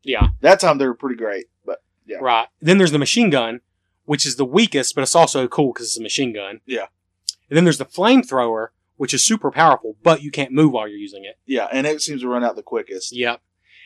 [0.04, 1.46] yeah, That time they were pretty great.
[1.64, 2.18] But Yeah.
[2.20, 2.48] right.
[2.60, 3.60] Then there's the machine gun,
[4.04, 6.60] which is the weakest, but it's also cool because it's a machine gun.
[6.66, 6.86] Yeah.
[7.48, 10.98] And then there's the flamethrower, which is super powerful, but you can't move while you're
[10.98, 11.38] using it.
[11.46, 13.14] yeah, and it seems to run out the quickest.
[13.14, 13.40] Yep.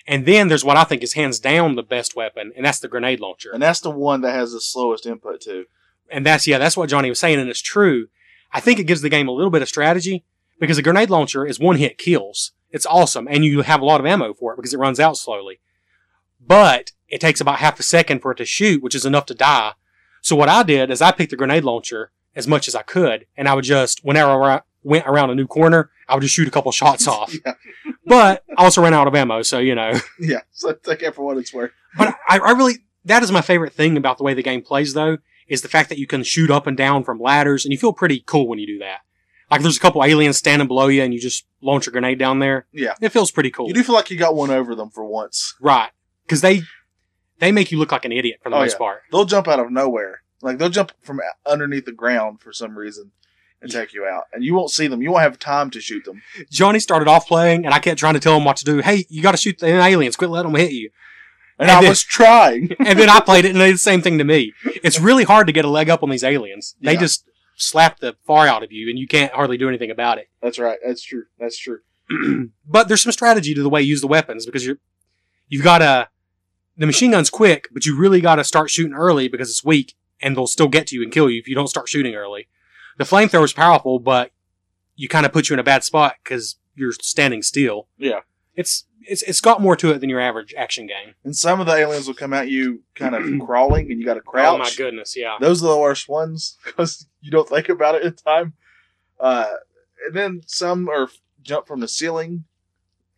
[0.07, 2.89] And then there's what I think is hands down the best weapon, and that's the
[2.89, 3.51] grenade launcher.
[3.53, 5.67] And that's the one that has the slowest input too.
[6.11, 8.09] And that's yeah, that's what Johnny was saying, and it's true.
[8.53, 10.25] I think it gives the game a little bit of strategy
[10.61, 12.53] because the grenade launcher is one hit kills.
[12.71, 15.17] It's awesome, and you have a lot of ammo for it because it runs out
[15.17, 15.61] slowly.
[16.41, 19.35] But it takes about half a second for it to shoot, which is enough to
[19.35, 19.73] die.
[20.23, 23.27] So what I did is I picked the grenade launcher as much as I could,
[23.37, 26.47] and I would just whenever I went around a new corner, I would just shoot
[26.47, 27.35] a couple shots off.
[27.45, 27.55] Yeah.
[28.07, 29.93] But I also ran out of ammo, so you know.
[30.21, 31.73] Yeah, so take it for what it's worth.
[31.99, 34.95] But I, I really, that is my favorite thing about the way the game plays,
[34.95, 37.79] though, is the fact that you can shoot up and down from ladders, and you
[37.79, 39.01] feel pretty cool when you do that.
[39.51, 42.39] Like there's a couple aliens standing below you, and you just launch a grenade down
[42.41, 42.67] there.
[42.73, 45.05] Yeah, It feels pretty cool, you do feel like you got one over them for
[45.05, 45.55] once.
[45.61, 45.91] right?
[46.25, 46.63] Because they
[47.39, 48.79] they make you look like an idiot for the Oh, most yeah.
[48.79, 49.03] part.
[49.13, 50.23] They'll jump out of nowhere.
[50.43, 53.13] Like they'll jump from underneath the ground for some reason
[53.63, 55.03] and take you out, and you won't see them.
[55.03, 56.23] You won't have time to shoot them.
[56.51, 58.79] Johnny started off playing, and I kept trying to tell him what to do.
[58.79, 60.17] Hey, you got to shoot the aliens.
[60.17, 60.91] Quit letting them hit you.
[61.59, 62.71] And, And I then- was trying.
[62.79, 64.53] And then I played it, and they did the same thing to me.
[64.85, 66.75] It's really hard to get a leg up on these aliens.
[66.81, 67.01] They Yeah.
[67.01, 67.25] just
[67.57, 70.29] slap the far out of you, and you can't hardly do anything about it.
[70.43, 70.79] That's right.
[70.85, 71.25] That's true.
[71.39, 71.79] That's true.
[72.69, 74.77] but there's some strategy to the way you use the weapons because you're
[75.49, 76.09] you've got to
[76.77, 79.95] the machine gun's quick, but you really got to start shooting early because it's weak
[80.21, 82.47] and they'll still get to you and kill you if you don't start shooting early.
[82.97, 84.31] The flamethrower is powerful, but
[84.95, 87.89] you kind of put you in a bad spot because you're standing still.
[87.99, 88.21] Yeah.
[88.55, 91.15] It's it's it's got more to it than your average action game.
[91.25, 94.15] And some of the aliens will come at you kind of crawling, and you got
[94.15, 94.55] to crouch.
[94.55, 95.37] Oh my goodness, yeah.
[95.41, 98.55] Those are the worst ones because you don't think about it in time.
[99.21, 99.53] Uh,
[100.07, 101.09] and then some are
[101.43, 102.45] jump from the ceiling,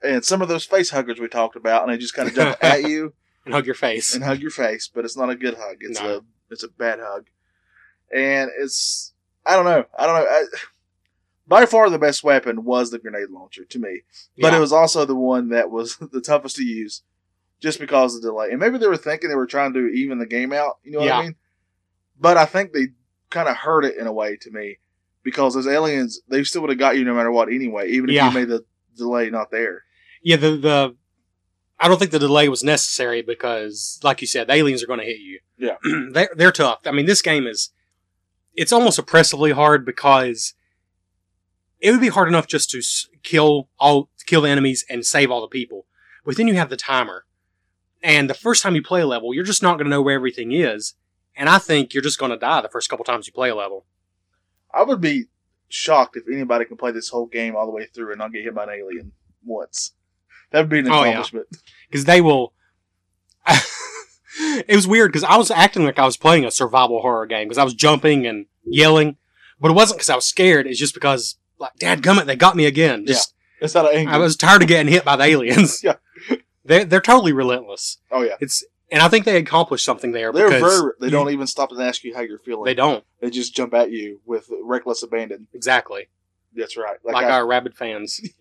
[0.03, 2.57] and some of those face huggers we talked about, and they just kind of jump
[2.63, 3.15] at you.
[3.45, 4.15] and hug your face.
[4.15, 5.77] and hug your face, but it's not a good hug.
[5.81, 6.17] It's No.
[6.19, 7.27] a it's a bad hug,
[8.15, 9.15] and it's
[9.49, 9.85] I don't know.
[9.99, 10.27] I don't know.
[10.31, 10.45] I,
[11.47, 14.03] by far, the best weapon was the grenade launcher to me,
[14.39, 14.59] but Yeah.
[14.59, 17.03] it was also the one that was the toughest to use,
[17.61, 18.49] just because of the delay.
[18.51, 20.79] And maybe they were thinking they were trying to even the game out.
[20.85, 21.19] You know what Yeah.
[21.19, 21.37] I mean?
[22.21, 22.89] But I think they
[23.31, 24.79] kind of hurt it in a way to me
[25.23, 28.15] because those aliens they still would have got you no matter what anyway, even if
[28.17, 28.29] Yeah.
[28.29, 28.65] you made the
[28.97, 29.85] delay not there.
[30.23, 30.97] yeah, the the
[31.81, 34.99] I don't think the delay was necessary because, like you said, the aliens are going
[34.99, 35.39] to hit you.
[35.57, 35.77] Yeah.
[36.13, 36.81] they're they're tough.
[36.85, 37.71] I mean, this game is
[38.59, 40.55] it's almost oppressively hard because
[41.81, 42.83] it would be hard enough just to
[43.23, 45.87] kill all kill the enemies and save all the people,
[46.25, 47.25] but then you have the timer,
[48.03, 50.15] and the first time you play a level, you're just not going to know where
[50.17, 50.95] everything is,
[51.37, 53.55] and I think you're just going to die the first couple times you play a
[53.55, 53.87] level.
[54.75, 55.27] I would be
[55.69, 58.43] shocked if anybody can play this whole game all the way through and not get
[58.43, 59.13] hit by an alien
[59.45, 59.93] once.
[60.51, 61.11] That would be an Oh, yeah.
[61.11, 61.47] accomplishment.
[61.91, 62.53] because they will.
[64.39, 67.47] it was weird because I was acting like I was playing a survival horror game
[67.49, 69.17] because I was jumping and yelling,
[69.61, 70.67] but it wasn't because I was scared.
[70.67, 73.07] It's just because, like, Dad, gummit, they got me again.
[73.07, 74.13] Just, It's not an anger.
[74.13, 75.81] I was tired of getting hit by the aliens.
[75.85, 75.95] Yeah.
[76.65, 77.99] they're they're totally relentless.
[78.11, 80.33] oh yeah, It's and I think they accomplished something there.
[80.33, 80.93] they're because very.
[81.01, 82.65] They you- don't even stop and ask you how you're feeling.
[82.65, 85.47] They don't They just jump at you with reckless abandon.
[85.55, 86.09] exactly
[86.55, 86.97] That's right.
[87.05, 88.21] like, Like, I- our rabid fans.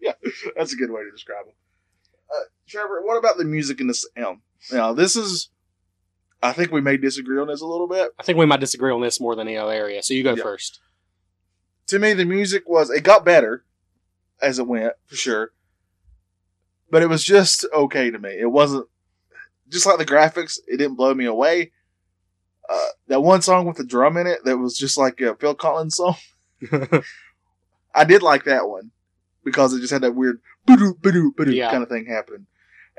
[0.00, 0.12] Yeah.
[0.56, 1.54] That's a good way to describe them.
[2.30, 4.42] Uh, Trevor, what about the music in this film?
[4.72, 5.50] Now, this is.
[6.42, 8.10] I think we may disagree on this a little bit.
[8.18, 10.02] I think we might disagree on this more than any other area.
[10.02, 10.42] So you go Yeah.
[10.42, 10.80] first.
[11.88, 13.64] to me, the music was it got better
[14.42, 15.52] as it went for sure,
[16.90, 18.30] but it was just okay to me.
[18.38, 18.86] It wasn't
[19.68, 21.72] just like the graphics; it didn't blow me away.
[22.68, 25.54] Uh, that one song with the drum in it that was just like a Phil
[25.54, 26.16] Collins song.
[27.94, 28.90] I did like that one
[29.44, 31.70] because it just had that weird Yeah.
[31.70, 32.46] kind of thing happen,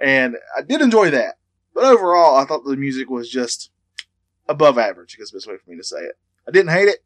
[0.02, 1.38] and I did enjoy that.
[1.78, 3.70] But overall, I thought the music was just
[4.50, 5.16] above average.
[5.16, 6.18] I guess the best way for me to say it.
[6.48, 7.04] I didn't hate it.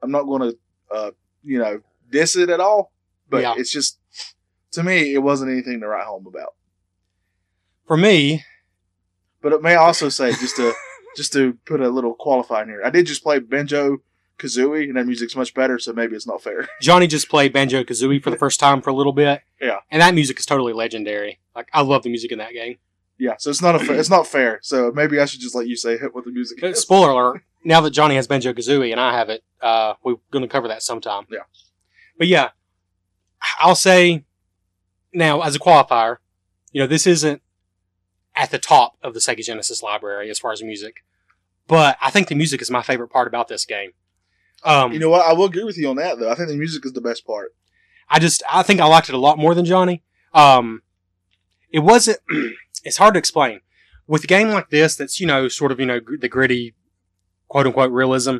[0.00, 0.58] I'm not going to,
[0.94, 1.10] uh,
[1.42, 2.92] you know, diss it at all.
[3.28, 3.54] But Yeah.
[3.58, 3.98] it's just
[4.70, 6.54] to me, it wasn't anything to write home about.
[7.88, 8.44] For me,
[9.42, 10.72] But it may also say just to
[11.16, 12.82] just to put a little qualifier in here.
[12.84, 13.98] I did just play banjo
[14.38, 16.68] Kazooie, and that music's much better, so maybe it's not fair.
[16.80, 19.40] Johnny just played Banjo Kazooie for the first time for a little bit.
[19.60, 19.78] Yeah.
[19.90, 21.40] And that music is totally legendary.
[21.56, 22.76] Like, I love the music in that game.
[23.18, 24.60] Yeah, so it's not a fa- it's not fair.
[24.62, 26.80] So maybe I should just let you say hit what the music is.
[26.82, 30.42] spoiler alert, now that Johnny has Banjo Kazooie and I have it, uh, we're going
[30.42, 31.26] to cover that sometime.
[31.30, 31.40] Yeah.
[32.16, 32.50] But yeah,
[33.58, 34.24] I'll say
[35.12, 36.18] now as a qualifier,
[36.72, 37.42] you know, this isn't
[38.36, 41.04] at the top of the Sega Genesis library as far as music,
[41.66, 43.92] but I think the music is my favorite part about this game.
[44.64, 45.26] Um, You know what?
[45.26, 46.30] I will agree with you on that, though.
[46.30, 47.54] I think the music is the best part.
[48.08, 50.02] I just I think I liked it a lot more than Johnny.
[50.32, 50.82] Um,
[51.72, 52.18] it wasn't.
[52.84, 53.60] it's hard to explain
[54.06, 54.96] with a game like this.
[54.96, 56.74] That's you know sort of you know gr- the gritty,
[57.48, 58.38] quote unquote realism.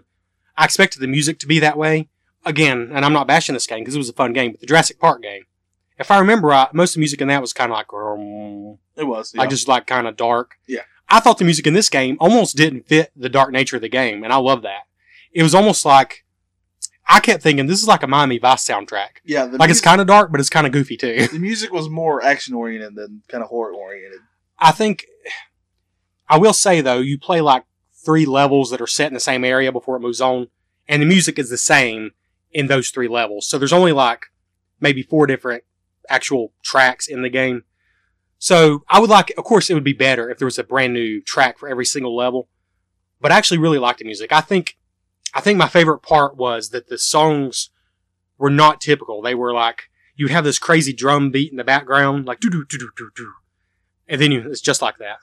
[0.57, 2.09] I expected the music to be that way
[2.45, 4.53] again, and I'm not bashing this game because it was a fun game.
[4.53, 5.43] But the Jurassic Park game,
[5.99, 8.79] if I remember right, most of the music in that was kind of like um,
[8.97, 9.35] It was.
[9.37, 10.57] like just like kind of dark.
[10.67, 10.81] Yeah.
[11.09, 13.89] I thought the music in this game almost didn't fit the dark nature of the
[13.89, 14.83] game, and I love that.
[15.33, 16.25] It was almost like
[17.11, 19.19] I kept thinking this is like a Miami Vice soundtrack.
[19.25, 21.27] yeah, the, Like mu- it's kind of dark, but it's kind of goofy too.
[21.29, 24.21] the music was more action oriented than kind of horror oriented.
[24.59, 25.07] I think
[26.29, 27.65] I will say though, you play like
[28.05, 30.49] three levels that are set in the same area before it moves on,
[30.87, 32.13] and the music is the same
[32.53, 33.47] in those three levels.
[33.47, 34.27] So there's only like
[34.81, 35.65] maybe four different
[36.09, 37.65] actual tracks in the game.
[38.39, 40.93] So I would like, of course, it would be better if there was a brand
[40.95, 42.49] new track for every single level.
[43.21, 44.33] But I actually really like the music.
[44.33, 44.78] I think,
[45.35, 47.71] I think my favorite part was that the songs
[48.39, 49.23] were not typical.
[49.23, 52.65] They were like you'd have this crazy drum beat in the background, like do do
[52.69, 53.33] do do do do,
[54.07, 55.19] and then you it's just like that.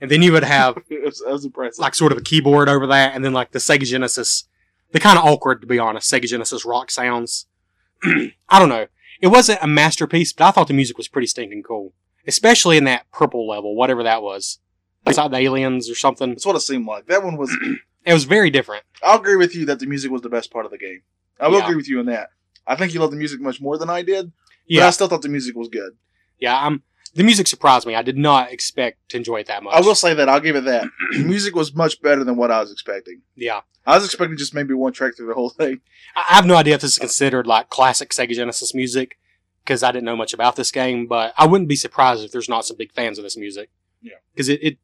[0.00, 3.24] And then you would have was, was like sort of a keyboard over that, and
[3.24, 4.44] then like the Sega Genesis,
[4.92, 7.46] the kind of awkward to be honest, Sega Genesis rock sounds.
[8.04, 8.86] I don't know.
[9.20, 11.94] It wasn't a masterpiece, but I thought the music was pretty stinking cool,
[12.26, 14.58] especially in that purple level, whatever that was.
[15.06, 16.30] It's like the aliens or something.
[16.30, 17.06] That's what it seemed like.
[17.06, 17.56] That one was.
[18.04, 18.84] It was very different.
[19.02, 21.02] I'll agree with you that the music was the best part of the game.
[21.40, 21.64] I will Yeah.
[21.64, 22.28] agree with you on that.
[22.66, 24.32] I think you loved the music much more than I did, but
[24.66, 25.92] Yeah, I still thought the music was good.
[26.38, 26.58] yeah.
[26.66, 26.82] I'm.
[27.16, 27.94] The music surprised me.
[27.94, 29.72] I did not expect to enjoy it that much.
[29.72, 30.88] I will say that I'll give it that.
[31.12, 33.22] the music was much better than what I was expecting.
[33.36, 35.80] Yeah, I was expecting just maybe one track through the whole thing.
[36.16, 39.16] I I have no idea if this is considered like classic Sega Genesis music
[39.64, 42.48] because I didn't know much about this game, but I wouldn't be surprised if there's
[42.48, 43.70] not some big fans of this music.
[44.02, 44.14] Yeah.
[44.34, 44.78] because it, it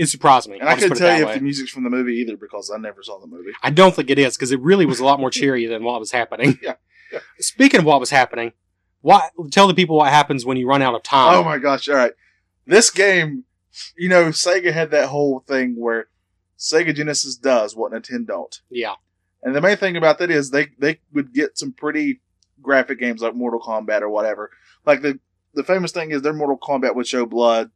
[0.00, 0.58] it surprised me.
[0.58, 1.32] And I'll I couldn't tell you way.
[1.32, 3.50] if the music's from the movie either because I never saw the movie.
[3.62, 6.00] I don't think it is because it really was a lot more cheery than what
[6.00, 6.58] was happening.
[6.62, 6.74] Yeah,
[7.12, 7.18] yeah.
[7.38, 8.52] Speaking of what was happening,
[9.02, 11.34] what tell the people what happens when you run out of time.
[11.34, 11.86] oh my gosh!
[11.88, 12.12] All right,
[12.66, 13.44] This game,
[13.96, 16.08] you know, Sega had that whole thing where
[16.58, 18.60] Sega Genesis does what Nintendo don't.
[18.70, 18.94] Yeah.
[19.42, 22.20] And the main thing about that is they they would get some pretty
[22.62, 24.50] graphic games like Mortal Kombat or whatever.
[24.86, 25.18] Like the
[25.54, 27.70] the famous thing is their Mortal Kombat would show blood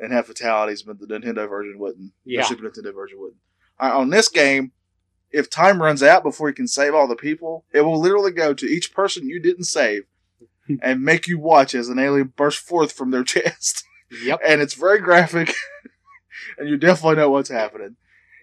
[0.00, 2.12] and have fatalities, but the Nintendo version wouldn't.
[2.24, 2.42] Yeah.
[2.42, 3.40] The Super Nintendo version wouldn't.
[3.80, 4.72] Uh, on this game,
[5.30, 8.54] if time runs out before you can save all the people, it will literally go
[8.54, 10.04] to each person you didn't save
[10.82, 13.84] and make you watch as an alien bursts forth from their chest.
[14.24, 14.40] Yep.
[14.46, 15.52] and it's very graphic,
[16.58, 17.96] and you definitely know what's happening.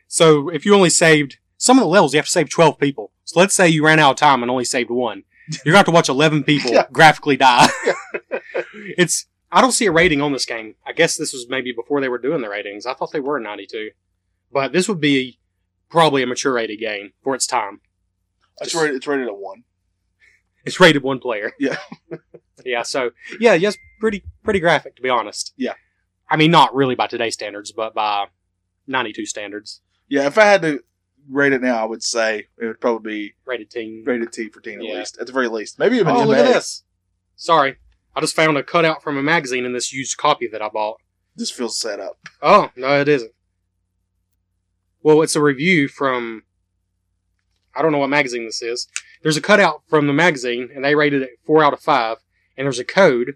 [0.07, 3.11] So if you only saved some of the levels, you have to save twelve people.
[3.23, 5.23] So let's say you ran out of time and only saved one.
[5.49, 6.85] You're gonna have to watch eleven people Yeah.
[6.91, 7.67] graphically die.
[8.97, 10.75] it's I don't see a rating on this game.
[10.85, 12.85] I guess this was maybe before they were doing the ratings.
[12.85, 13.91] I thought they were 92,
[14.51, 15.39] but this would be
[15.89, 17.81] probably a mature rated game for its time.
[18.59, 19.63] It's Just- rated, it's rated at one.
[20.65, 21.51] It's rated one player.
[21.59, 21.77] Yeah.
[22.65, 22.81] yeah.
[22.81, 25.53] So yeah, yes, pretty pretty graphic to be honest.
[25.57, 25.73] Yeah.
[26.27, 28.25] I mean, not really by today's standards, but by
[28.87, 30.83] 92 standards, Yeah, if I had to
[31.29, 34.03] rate it now, I would say it would probably be rated teen.
[34.07, 34.95] rated T for teen at Yeah.
[34.97, 35.77] least, at the very least.
[35.77, 36.25] Maybe even Oh, MA.
[36.25, 36.83] look at this.
[37.35, 37.75] Sorry.
[38.15, 41.01] I just found a cutout from a magazine in this used copy that I bought.
[41.35, 42.17] This feels set up.
[42.41, 43.31] Oh, no, it isn't.
[45.03, 46.43] Well, it's a review from.
[47.75, 48.87] I don't know what magazine this is.
[49.21, 52.17] There's a cutout from the magazine, and they rated it 4 out of 5.
[52.57, 53.35] And there's a code.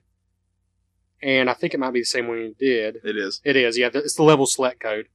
[1.21, 2.99] And I think it might be the same one you did.
[3.03, 3.41] It is.
[3.43, 3.89] It is, yeah.
[3.93, 5.09] It's the level select code.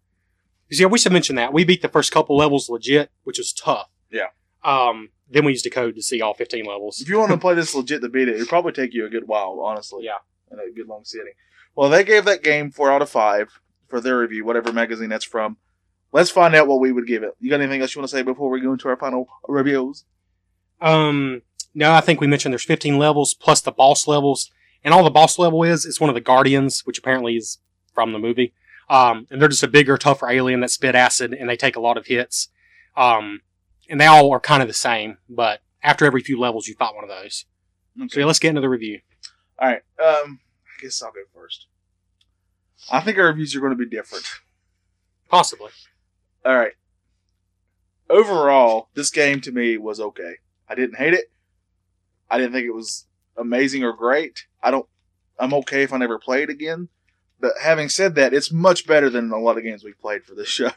[0.68, 1.54] You see, I wish I mentioned that.
[1.54, 3.88] We beat the first couple levels legit, which was tough.
[4.10, 4.28] Yeah.
[4.64, 5.10] Um.
[5.30, 7.00] Then we used a code to see all 15 levels.
[7.00, 9.08] If you want to play this legit to beat it, it'd probably take you a
[9.08, 10.04] good while, honestly.
[10.04, 10.18] Yeah.
[10.50, 11.32] And a good long sitting.
[11.74, 15.24] Well, they gave that game four out of five for their review, whatever magazine that's
[15.24, 15.56] from.
[16.12, 17.34] Let's find out what we would give it.
[17.40, 20.04] You got anything else you want to say before we go into our final reviews?
[20.80, 21.42] Um,
[21.74, 24.50] no, I think we mentioned there's 15 levels plus the boss levels,
[24.84, 27.58] and all the boss level is is one of the guardians, which apparently is
[27.92, 28.52] from the movie.
[28.88, 31.80] Um, and they're just a bigger, tougher alien that spit acid, and they take a
[31.80, 32.48] lot of hits.
[32.96, 33.40] Um,
[33.88, 36.94] and they all are kind of the same, but after every few levels, you fight
[36.94, 37.44] one of those.
[38.08, 39.00] So yeah, let's get into the review.
[39.58, 39.82] All right.
[40.02, 41.66] Um, I guess I'll go first.
[42.90, 44.24] I think our reviews are going to be different.
[45.28, 45.70] Possibly.
[46.44, 46.72] All right.
[48.10, 50.34] Overall, this game to me was okay.
[50.68, 51.30] I didn't hate it.
[52.30, 54.46] I didn't think it was amazing or great.
[54.62, 54.86] I don't.
[55.38, 56.88] I'm okay if I never play it again.
[57.40, 60.34] But having said that, it's much better than a lot of games we've played for
[60.34, 60.70] this show.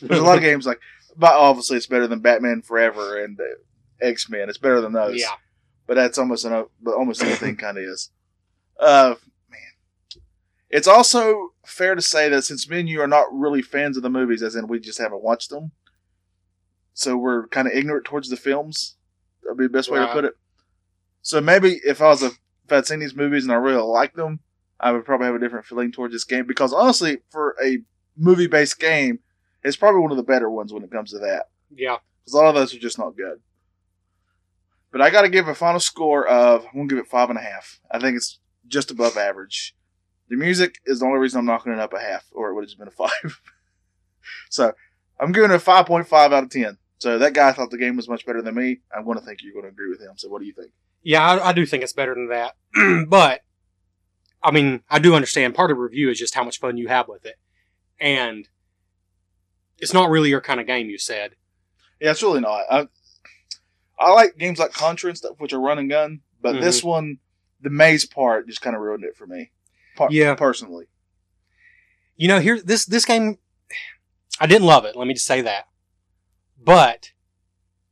[0.00, 0.80] There's a lot of games like,
[1.16, 3.44] but obviously it's better than Batman Forever and uh,
[4.00, 4.48] X Men.
[4.48, 5.20] It's better than those.
[5.20, 5.32] Yeah.
[5.86, 8.10] But that's almost an, but almost anything kind of is.
[8.78, 9.14] Uh,
[9.50, 10.22] man,
[10.70, 14.02] it's also fair to say that since me and you are not really fans of
[14.02, 15.72] the movies, as in we just haven't watched them,
[16.94, 18.96] so we're kind of ignorant towards the films.
[19.42, 20.34] That'd be the best way to put it.
[21.22, 24.16] So maybe if I was a, if I'd seen these movies and I really liked
[24.16, 24.40] them,
[24.78, 27.78] I would probably have a different feeling towards this game because honestly, for a
[28.16, 29.20] movie based game,
[29.62, 31.46] it's probably one of the better ones when it comes to that.
[31.74, 31.96] Yeah.
[32.24, 33.40] Because a lot of those are just not good.
[34.92, 37.38] But I got to give a final score of I'm gonna give it five and
[37.38, 37.80] a half.
[37.90, 39.74] I think it's just above average.
[40.28, 42.62] The music is the only reason I'm knocking it up a half, or it would
[42.62, 43.40] have just been a five.
[44.48, 44.72] so
[45.18, 46.78] I'm giving it a five point five out of ten.
[46.98, 48.80] So that guy thought the game was much better than me.
[48.94, 50.12] I'm going to think you're going to agree with him.
[50.16, 50.72] So what do you think?
[51.02, 52.56] Yeah, I, I do think it's better than that.
[53.08, 53.40] but,
[54.42, 57.08] I mean, I do understand part of review is just how much fun you have
[57.08, 57.36] with it.
[57.98, 58.46] And
[59.80, 61.34] it's not really your kind of game, you said.
[62.00, 62.64] Yeah, it's really not.
[62.70, 62.86] I,
[63.98, 66.64] I like games like Contra and stuff, which are run and gun, but Mm-hmm.
[66.64, 67.18] this one,
[67.60, 69.50] the maze part, just kind of ruined it for me.
[70.08, 70.34] Yeah.
[70.34, 70.86] personally.
[72.16, 73.36] You know, here this this game
[74.40, 75.64] I didn't love it, let me just say that.
[76.62, 77.10] But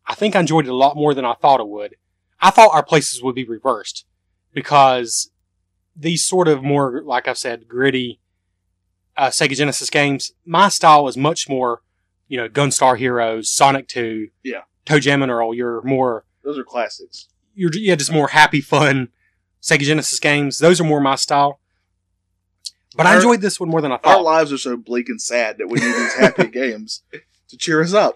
[0.07, 1.96] I think I enjoyed it a lot more than I thought it would.
[2.40, 4.07] I thought our places would be reversed
[4.55, 5.31] because
[5.94, 8.20] these sort of more, like I've said, gritty
[9.18, 11.83] uh, Sega Genesis games, my style is much more,
[12.28, 14.62] you know, Gunstar Heroes, Sonic 2, Yeah.
[14.87, 15.52] Toe Jam and Earl.
[15.52, 17.28] You're more, Those are classics.
[17.54, 19.09] you're yeah, just more happy, fun
[19.61, 20.59] Sega Genesis games.
[20.61, 21.61] Those are more my style.
[22.96, 24.16] But I enjoyed this one more than I thought.
[24.16, 27.02] Our lives are so bleak and sad that we need these happy games
[27.48, 28.14] to cheer us up.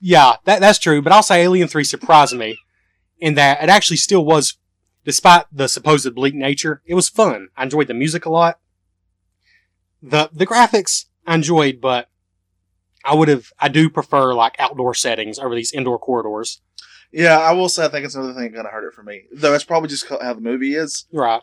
[0.00, 1.02] Yeah, that, that's true.
[1.02, 2.58] But I'll say Alien 3 surprised me
[3.20, 4.56] in that it actually still was,
[5.04, 7.48] despite the supposed bleak nature, it was fun.
[7.56, 8.58] I enjoyed the music a lot.
[10.06, 12.08] The, the graphics I enjoyed, but
[13.04, 16.60] I would have, I do prefer like outdoor settings over these indoor corridors.
[17.12, 19.02] Yeah, I will say I think it's another thing that kind of hurt it for
[19.02, 19.22] me.
[19.32, 21.06] Though it's probably just how the movie is.
[21.12, 21.40] Right.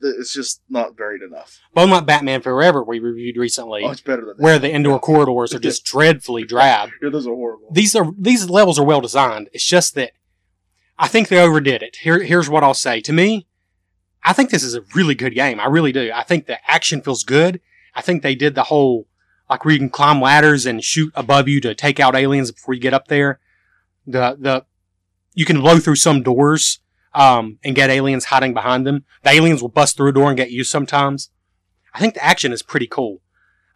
[0.00, 1.58] It's just not varied enough.
[1.74, 4.42] But unlike Batman Forever, we reviewed recently, Oh, it's better than that.
[4.42, 6.90] where the indoor corridors are just dreadfully drab.
[7.02, 7.68] Yeah, those are horrible.
[7.72, 9.50] these are these levels are well designed.
[9.52, 10.12] It's just that
[10.98, 11.96] I think they overdid it.
[11.96, 13.00] Here, here's what I'll say.
[13.02, 13.46] To me,
[14.24, 15.58] I think this is a really good game.
[15.60, 16.10] I really do.
[16.14, 17.60] I think the action feels good.
[17.98, 19.08] I think they did the whole
[19.50, 22.74] like where you can climb ladders and shoot above you to take out aliens before
[22.74, 23.40] you get up there.
[24.06, 24.64] The the
[25.34, 26.78] you can blow through some doors
[27.12, 29.04] um, and get aliens hiding behind them.
[29.24, 31.30] The aliens will bust through a door and get you sometimes.
[31.92, 33.20] I think the action is pretty cool.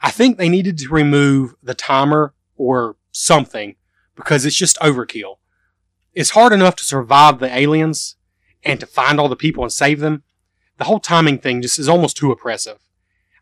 [0.01, 3.75] I think they needed to remove the timer or something
[4.15, 5.39] because it's just overkill.
[6.15, 8.15] It's hard enough to survive the aliens
[8.63, 10.23] and to find all the people and save them.
[10.77, 12.79] The whole timing thing just is almost too oppressive.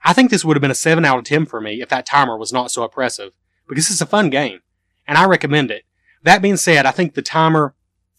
[0.02, 2.06] I think this would have been a 7 out of 10 for me if that
[2.06, 3.32] timer was not so oppressive
[3.68, 4.60] because it's a fun game
[5.06, 5.84] and I recommend it.
[6.22, 7.74] That being said, I think the timer,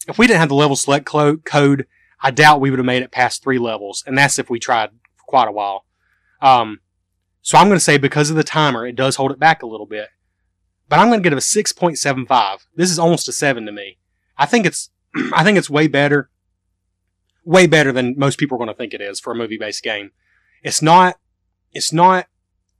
[0.08, 1.86] if we didn't have the level select clo- code,
[2.20, 4.90] I doubt we would have made it past three levels and that's if we tried
[5.16, 5.84] for quite a while.
[6.40, 6.80] Um,
[7.40, 9.66] so I'm going to say because of the timer, it does hold it back a
[9.66, 10.08] little bit.
[10.88, 12.66] But I'm going to give it a 6.75.
[12.76, 13.98] This is almost a 7 to me.
[14.36, 14.90] I think it's
[15.32, 16.30] I think it's way better
[17.44, 20.12] way better than most people are going to think it is for a movie-based game.
[20.62, 21.16] It's not
[21.72, 22.26] it's not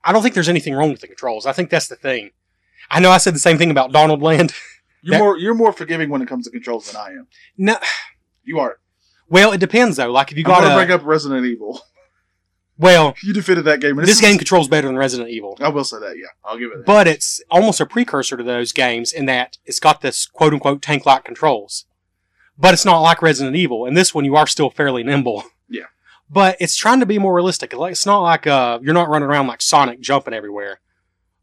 [0.05, 1.46] I don't think there's anything wrong with the controls.
[1.46, 2.31] I think that's the thing.
[2.90, 4.52] I know I said the same thing about Donald Land.
[5.02, 7.26] You're That- more you're more forgiving when it comes to controls than I am.
[7.59, 7.76] no,
[8.44, 8.78] You are.
[9.28, 10.11] well, it depends though.
[10.12, 11.81] Like if you going to got bring up Resident Evil.
[12.78, 13.98] well, You defeated that game.
[13.98, 15.57] and this is- game controls better than Resident Evil.
[15.61, 16.16] I will say that.
[16.16, 16.78] Yeah, I'll give it.
[16.78, 16.87] That.
[16.87, 20.83] but it's almost a precursor to those games in that it's got this quote unquote
[20.83, 21.87] tank like controls.
[22.59, 23.87] But it's not like Resident Evil.
[23.87, 25.44] In this one, you are still fairly nimble.
[25.68, 25.85] Yeah.
[26.33, 27.75] But it's trying to be more realistic.
[27.75, 30.81] Like it's not like uh, you're not running around like Sonic jumping everywhere.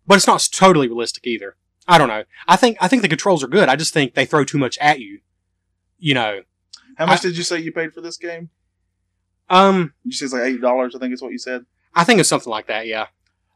[0.08, 1.56] But it's not totally realistic either.
[1.88, 2.23] I don't know.
[2.47, 3.69] I think I think the controls are good.
[3.69, 5.19] I just think they throw too much at you.
[5.99, 6.41] You know.
[6.97, 8.49] How much I- did you say you paid for this game?
[9.49, 10.95] Um, You said it's like eight dollars.
[10.95, 11.65] I think is what you said.
[11.93, 12.88] I think it's something like that.
[12.88, 13.08] Yeah.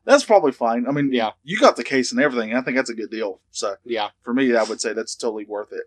[0.05, 0.85] That's probably fine.
[0.87, 1.31] I mean, Yeah.
[1.43, 2.49] you got the case and everything.
[2.51, 3.39] and I think that's a good deal.
[3.51, 4.09] So Yeah.
[4.23, 5.83] for me, I would say that's totally worth it.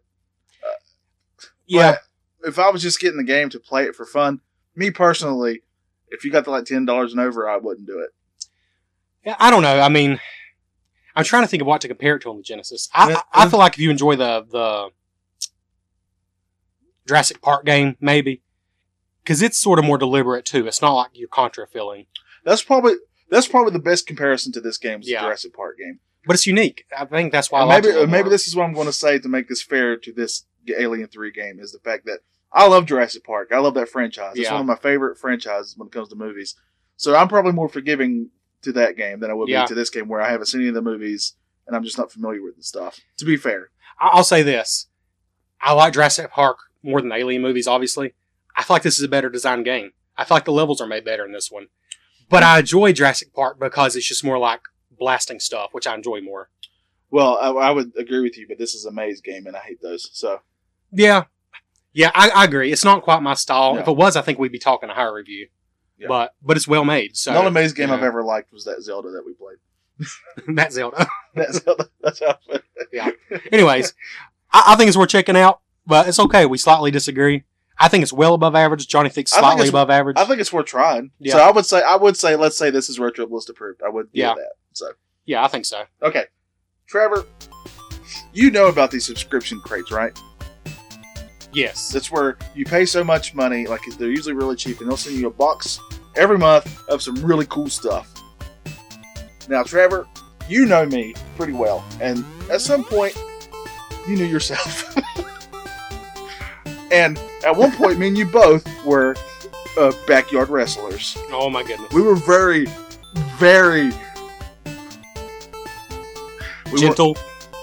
[1.67, 1.97] Yeah.
[2.45, 4.41] If I was just getting the game to play it for fun,
[4.77, 5.62] me personally,
[6.09, 8.11] if you got the like ten dollars and over, I wouldn't do it.
[9.25, 9.81] Yeah, I don't know.
[9.81, 10.21] I mean,
[11.15, 12.89] I'm trying to think of what to compare it to on the Genesis.
[12.95, 14.91] I, Yeah, I, I feel like if you enjoy the the
[17.07, 18.43] Jurassic Park game, maybe
[19.23, 20.67] because it's sort of more deliberate too.
[20.67, 22.07] It's not like your Contra feeling,
[22.45, 22.95] That's probably
[23.31, 25.21] that's probably the best comparison to this game is Yeah.
[25.23, 26.01] the Jurassic Park game.
[26.25, 26.85] but it's unique.
[26.97, 28.31] I think that's why I And like maybe it maybe more.
[28.31, 30.45] this is what I'm going to say to make this fair to this
[30.77, 32.21] Alien Three game is the fact that
[32.53, 33.51] I love Jurassic Park.
[33.53, 34.33] I love that franchise.
[34.37, 34.53] It's Yeah.
[34.53, 36.55] one of my favorite franchises when it comes to movies.
[36.97, 38.31] So I'm probably more forgiving
[38.63, 39.65] to that game than I would Yeah.
[39.65, 41.35] be to this game where I haven't seen any of the movies
[41.67, 43.01] and I'm just not familiar with the stuff.
[43.19, 44.87] To be fair, I'll say this:
[45.61, 47.67] I like Jurassic Park more than Alien movies.
[47.67, 48.15] Obviously,
[48.57, 49.93] I feel like this is a better designed game.
[50.17, 51.67] I feel like the levels are made better in this one,
[52.31, 54.61] but I enjoy Jurassic Park because it's just more like
[54.99, 56.51] blasting stuff, which I enjoy more.
[57.11, 59.61] well, I, I would agree with you, but this is a maze game and I
[59.61, 60.09] hate those.
[60.13, 60.41] So
[60.93, 61.25] Yeah.
[61.97, 62.71] Yeah, I, I agree.
[62.71, 63.75] It's not quite my style.
[63.75, 63.81] Yeah.
[63.81, 65.49] If it was, I think we'd be talking a higher review.
[65.99, 66.09] Yeah.
[66.09, 67.17] But but it's well made.
[67.17, 70.55] So the only maze game you I've ever liked was that Zelda that we played.
[70.57, 71.09] that Zelda.
[71.35, 71.89] That Zelda.
[72.03, 72.37] That's how.
[72.53, 72.61] I.
[72.93, 73.11] Yeah.
[73.51, 73.95] Anyways,
[74.53, 76.45] I, I think it's worth checking out, but it's okay.
[76.45, 77.45] We slightly disagree.
[77.79, 78.87] I think it's well above average.
[78.89, 80.19] Johnny thinks I think slightly above average.
[80.19, 81.13] I think it's worth trying.
[81.19, 81.33] Yeah.
[81.33, 83.81] So I would say I would say let's say this is retro bliss approved.
[83.83, 84.35] I would do Yeah.
[84.35, 84.53] that.
[84.75, 84.91] So
[85.25, 85.85] yeah, I think so.
[86.03, 86.25] okay,
[86.87, 87.25] Trevor,
[88.35, 90.19] you know about these subscription crates, right?
[91.57, 91.88] Yes.
[91.88, 95.16] That's where you pay so much money, like they're usually really cheap, and they'll send
[95.16, 95.81] you a box
[96.14, 98.12] every month of some really cool stuff.
[99.49, 100.07] Now, Trevor,
[100.51, 103.16] you know me pretty well, and at some point,
[104.07, 104.95] you knew yourself.
[106.92, 109.16] and at one point, me and you both were
[109.79, 111.16] uh, backyard wrestlers.
[111.31, 111.90] Oh my goodness.
[111.90, 112.66] We were very,
[113.38, 113.92] very
[116.66, 117.16] we were- Gentle.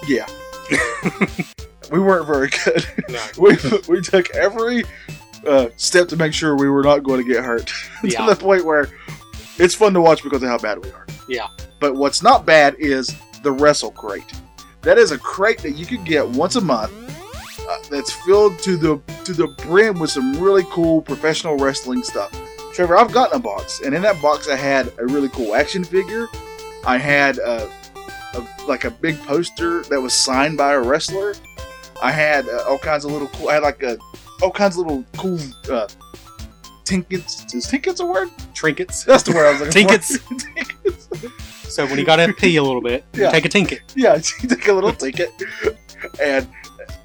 [0.07, 0.25] yeah.
[1.93, 2.85] we weren't very good.
[3.09, 3.21] No.
[3.37, 3.55] we
[3.87, 4.83] we took every
[5.47, 7.67] uh, step to make sure we were not going to get hurt
[8.01, 8.25] to Yeah.
[8.25, 8.89] the point where
[9.59, 11.05] it's fun to watch because of how bad we are.
[11.29, 11.47] Yeah.
[11.79, 14.31] But what's not bad is the wrestle crate.
[14.81, 16.91] That is a crate that you can get once a month.
[17.69, 22.31] Uh, that's filled to the to the brim with some really cool professional wrestling stuff.
[22.73, 25.83] Trevor, I've gotten a box, and in that box I had a really cool action
[25.83, 26.27] figure.
[26.85, 27.69] I had a,
[28.33, 31.35] a like a big poster that was signed by a wrestler.
[32.03, 33.49] I had uh, all kinds of little cool.
[33.49, 33.97] I had like a,
[34.41, 35.39] all kinds of little cool
[35.71, 35.87] uh,
[36.83, 37.45] tinkets.
[37.53, 38.27] Is tinkets a word?
[38.53, 39.03] Trinkets.
[39.05, 40.17] That's the word I was looking Tinkets.
[40.17, 40.35] for.
[40.35, 41.07] Tinkets.
[41.73, 43.31] So when you got to pee a little bit, Yeah.
[43.31, 43.79] take a tinket.
[43.95, 45.31] Yeah, you take a little ticket,
[46.21, 46.47] and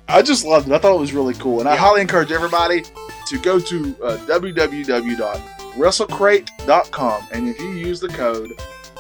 [0.09, 0.75] I just loved it.
[0.75, 2.83] I thought it was really cool, and I highly encourage everybody
[3.29, 8.51] to go to uh, www.wrestlecrate.com, and if you use the code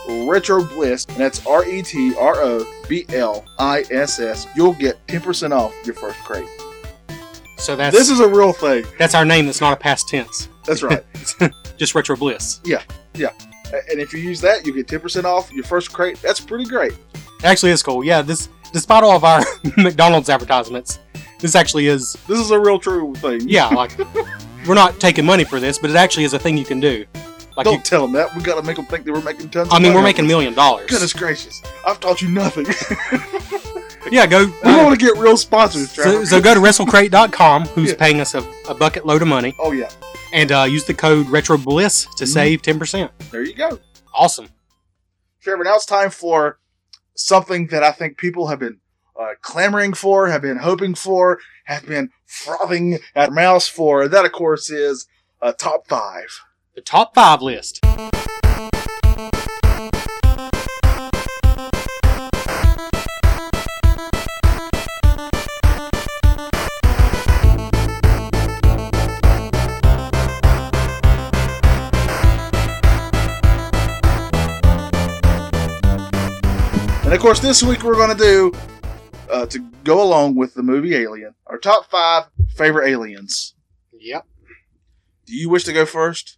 [0.09, 4.73] Retro Bliss, and that's R E T R O B L I S S, you'll
[4.75, 6.49] get ten percent off your first crate.
[7.59, 8.85] So that's This is a real thing.
[8.99, 9.47] that's our name.
[9.47, 10.49] That's not a past tense.
[10.65, 11.05] That's right.
[11.77, 12.61] Just retro bliss.
[12.65, 12.83] Yeah,
[13.15, 13.31] yeah.
[13.73, 16.21] A- And if you use that, you get 10% off your first crate.
[16.23, 16.93] That's pretty great.
[17.43, 18.05] Actually, it's cool.
[18.05, 19.43] Yeah, this despite all of our
[19.77, 20.99] McDonald's advertisements,
[21.41, 22.17] this actually is.
[22.29, 23.41] This is a real true thing.
[23.49, 23.97] Yeah, like
[24.67, 27.05] we're not taking money for this, but it actually is a thing you can do.
[27.59, 28.33] Like, Don't you, tell them that.
[28.37, 29.69] We got to make them think that we're making tons.
[29.73, 30.89] I mean, we're making million dollars.
[30.89, 31.61] Goodness gracious!
[31.85, 32.67] I've taught you nothing.
[34.11, 34.47] Yeah, go.
[34.47, 36.25] we uh, want to get real sponsors, so, Trevor.
[36.25, 37.97] so go to WrestleCrate.com, who's Yeah.
[37.99, 39.91] paying us a, a bucket load of money, oh yeah,
[40.33, 42.29] and uh, use the code RetroBliss to Mhm.
[42.29, 43.11] save ten percent.
[43.31, 43.79] there you go,
[44.15, 44.49] Awesome.
[45.43, 45.65] Trevor.
[45.65, 46.59] Now it's time for
[47.17, 48.79] something that I think people have been
[49.19, 54.09] uh, clamoring for, have been hoping for, have been frothing at their mouths for.
[54.09, 55.07] That, of course, is
[55.43, 56.29] a top five.
[56.79, 57.81] The top five list.
[57.83, 58.13] And
[77.13, 78.53] of course, this week we're going to do,
[79.29, 83.57] uh, to go along with the movie Alien, our top five favorite aliens.
[83.99, 84.25] Yep.
[85.27, 86.38] Do you wish to go first?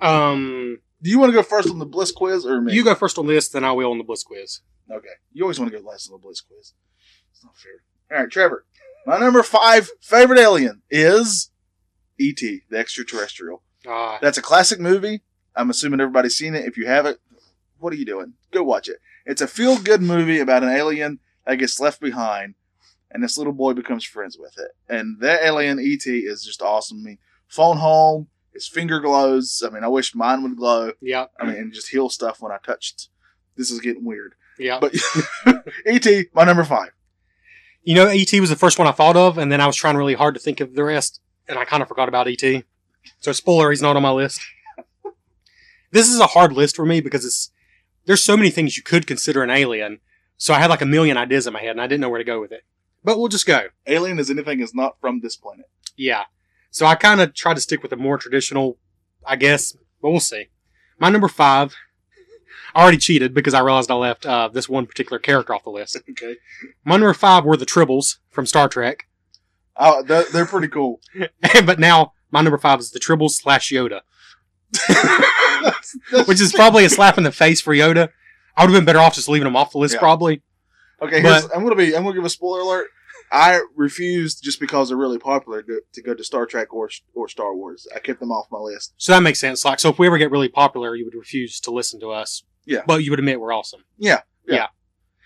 [0.00, 2.72] Um, Do you want to go first on the Bliss quiz or me?
[2.74, 4.60] you go first on this, then I will on the Bliss quiz.
[4.90, 5.08] Okay.
[5.32, 6.72] You always want to go last on the Bliss quiz.
[7.32, 7.72] It's not fair.
[8.16, 8.64] All right, Trevor.
[9.06, 11.50] My number five favorite alien is
[12.18, 13.62] E.T., the extraterrestrial.
[13.88, 15.22] Uh, That's a classic movie.
[15.56, 16.66] I'm assuming everybody's seen it.
[16.66, 17.18] If you haven't,
[17.78, 18.34] what are you doing?
[18.50, 18.98] Go watch it.
[19.24, 22.54] It's a feel good movie about an alien that gets left behind,
[23.10, 24.72] and this little boy becomes friends with it.
[24.88, 26.98] And that alien, E.T., is just awesome.
[27.00, 29.62] I mean, phone home, his finger glows.
[29.66, 30.92] I mean, I wish mine would glow.
[31.00, 31.26] Yeah.
[31.38, 33.08] I mean, and just heal stuff when I touched.
[33.56, 34.34] This is getting weird.
[34.58, 34.78] Yeah.
[34.80, 34.94] But
[35.86, 36.90] E.T., my number five.
[37.82, 39.96] You know, ET was the first one I thought of, and then I was trying
[39.96, 42.64] really hard to think of the rest, and I kind of forgot about ET.
[43.20, 44.42] So, spoiler, he's not on my list.
[45.90, 47.50] this is a hard list for me because it's
[48.04, 50.00] there's so many things you could consider an alien.
[50.36, 52.18] So I had like a million ideas in my head, and I didn't know where
[52.18, 52.64] to go with it.
[53.02, 53.68] But we'll just go.
[53.86, 55.66] Alien is anything that's not from this planet.
[55.96, 56.24] Yeah.
[56.70, 58.78] So I kind of tried to stick with a more traditional,
[59.26, 60.46] I guess, but we'll see.
[60.98, 61.74] My number five,
[62.74, 65.70] I already cheated because I realized I left uh, this one particular character off the
[65.70, 65.96] list.
[66.10, 66.36] Okay.
[66.84, 69.06] My number five were the Tribbles from Star Trek.
[69.76, 71.00] Oh, they're, they're pretty cool.
[71.64, 74.00] but now my number five is the Tribbles slash Yoda,
[74.88, 78.10] That's- that's- which is probably a slap in the face for Yoda.
[78.56, 80.00] I would have been better off just leaving him off the list, Yeah.
[80.00, 80.42] probably.
[81.02, 81.22] okay.
[81.22, 81.96] but- Here's, I'm gonna be.
[81.96, 82.88] I'm gonna give a spoiler alert.
[83.32, 87.28] I refused just because they're really popular to, to go to Star Trek or or
[87.28, 87.86] Star Wars.
[87.94, 88.94] I kept them off my list.
[88.96, 89.64] So that makes sense.
[89.64, 92.42] Like, so if we ever get really popular, you would refuse to listen to us.
[92.66, 92.82] Yeah.
[92.86, 93.84] But you would admit we're awesome.
[93.98, 94.20] Yeah.
[94.46, 94.66] Yeah.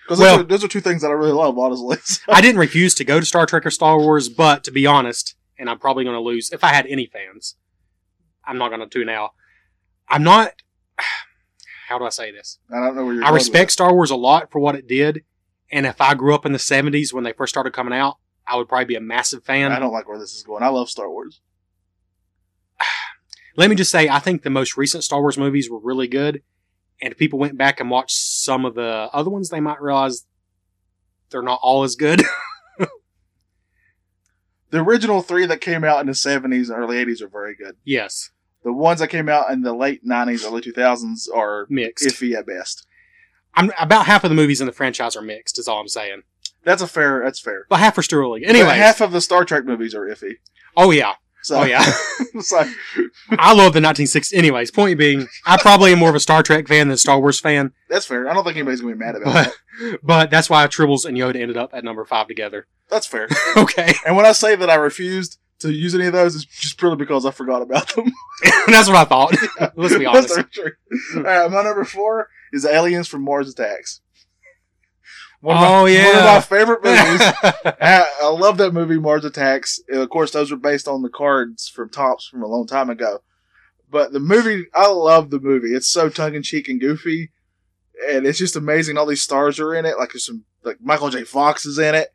[0.04, 1.96] Because Well- those, are, those are two things that I really love, honestly.
[2.28, 5.34] I didn't refuse to go to Star Trek or Star Wars, but to be honest,
[5.58, 7.56] and I'm probably going to lose if I had any fans.
[8.44, 9.30] I'm not going to do now.
[10.08, 10.52] I'm not.
[11.88, 12.58] How do I say this?
[12.70, 13.24] I don't know where you're.
[13.24, 15.22] I respect Star Wars a lot for what it did,
[15.74, 18.16] and if I grew up in the '70s when they first started coming out,
[18.46, 19.72] I would probably be a massive fan.
[19.72, 20.62] I don't like where this is going.
[20.62, 21.40] I love Star Wars.
[23.56, 26.42] Let me just say, I think the most recent Star Wars movies were really good,
[27.00, 30.26] and if people went back and watched some of the other ones, they might realize
[31.30, 32.22] they're not all as good.
[34.70, 37.76] The original three that came out in the 70s and early 80s are very good.
[37.84, 38.30] yes,
[38.64, 42.04] The ones that came out in the late 90s, early 2000s are mixed.
[42.04, 42.84] iffy at best.
[43.56, 45.58] I'm about half of the movies in the franchise are mixed.
[45.58, 46.22] Is all I'm saying.
[46.64, 47.22] That's a fair.
[47.22, 47.66] That's fair.
[47.68, 50.36] But half are really Anyway, half of the Star Trek movies are iffy.
[50.76, 51.82] oh yeah, So, oh yeah.
[52.40, 52.64] so
[53.30, 54.32] I love the 1960s.
[54.32, 57.20] Anyways, point being, I probably am more of a Star Trek fan than a Star
[57.20, 58.28] Wars fan, that's fair.
[58.28, 59.98] I don't think anybody's gonna be mad about but that.
[60.02, 62.66] but that's why Tribbles and Yoda ended up at number five together.
[62.88, 63.28] That's fair.
[63.56, 66.78] okay, And when I say that I refused to use any of those, is just
[66.78, 68.12] purely because I forgot about them.
[68.66, 69.34] that's what I thought.
[69.76, 70.34] Let's be honest.
[70.34, 70.72] That's true.
[71.16, 74.00] All right, my number four is Aliens from Mars Attacks.
[75.40, 77.20] One of my, Oh, one of my favorite movies.
[77.80, 79.78] I, I love that movie, Mars Attacks.
[79.88, 82.88] And of course, those were based on the cards from Topps from a long time
[82.88, 83.18] ago.
[83.90, 85.74] But the movie, I love the movie.
[85.74, 87.30] It's so tongue in cheek and goofy,
[88.08, 88.96] and it's just amazing.
[88.96, 89.98] All these stars are in it.
[89.98, 91.24] Like there's some, like Michael J.
[91.24, 92.08] Fox is in it,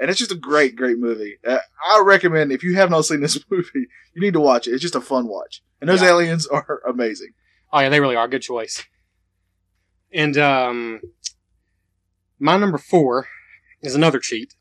[0.00, 1.36] and it's just a great, great movie.
[1.46, 1.58] Uh,
[1.92, 4.72] I recommend if you have not seen this movie, you need to watch it.
[4.72, 6.08] It's just a fun watch, and those Yeah.
[6.10, 7.30] aliens are amazing.
[7.72, 8.26] oh yeah, they really are.
[8.28, 8.82] Good choice.
[10.12, 11.00] And um,
[12.38, 13.28] my number four
[13.82, 14.54] is another cheat,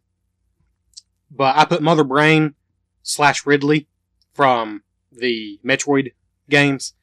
[1.32, 2.56] but I put Mother Brain
[3.02, 3.88] slash Ridley
[4.34, 6.12] from the Metroid
[6.50, 6.94] games.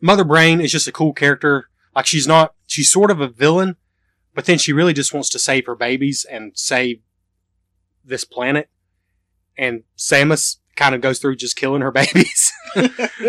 [0.00, 1.68] Mother Brain is just a cool character.
[1.94, 3.76] Like she's not, she's sort of a villain,
[4.34, 7.00] but then she really just wants to save her babies and save
[8.04, 8.68] this planet.
[9.56, 12.52] and Samus kind of goes through just killing her babies.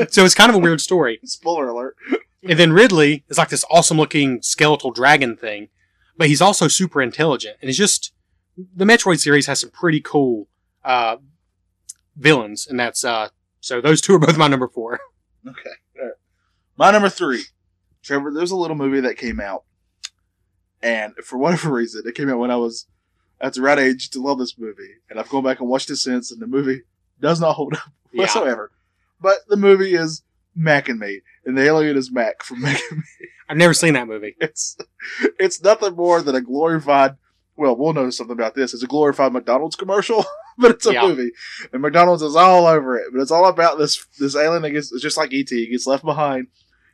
[0.10, 1.20] so it's kind of a weird story.
[1.26, 1.96] Spoiler alert.
[2.42, 5.70] And then Ridley is like this awesome looking skeletal dragon thing,
[6.18, 7.58] but he's also super intelligent.
[7.62, 8.14] And it's just
[8.58, 10.48] the Metroid series has some pretty cool
[10.84, 11.18] uh,
[12.16, 13.30] villains, and that's uh,
[13.62, 15.00] so those two are both my number four.
[15.46, 15.72] Okay.
[16.02, 16.12] Right.
[16.78, 17.44] My number three,
[18.02, 18.32] Trevor.
[18.34, 19.66] There's a little movie that came out,
[20.82, 22.86] and for whatever reason, it came out when I was
[23.44, 25.98] at the right age to love this movie, and I've gone back and watched it
[25.98, 26.82] since, and the movie
[27.20, 28.22] does not hold up Yeah.
[28.22, 28.72] whatsoever.
[29.22, 30.24] But the movie is
[30.56, 33.28] Mac and Me, and the alien is Mac from Mac and Me.
[33.50, 34.36] I've never seen that movie.
[34.40, 34.78] It's
[35.40, 37.18] it's nothing more than a glorified.
[37.56, 38.74] Well, we'll know something about this.
[38.74, 40.26] It's a glorified McDonald's commercial,
[40.58, 41.08] but it's a Yeah.
[41.08, 41.32] movie,
[41.72, 43.08] and McDonald's is all over it.
[43.14, 45.50] But it's all about this this alien that gets it's just like ET.
[45.50, 46.48] He gets left behind,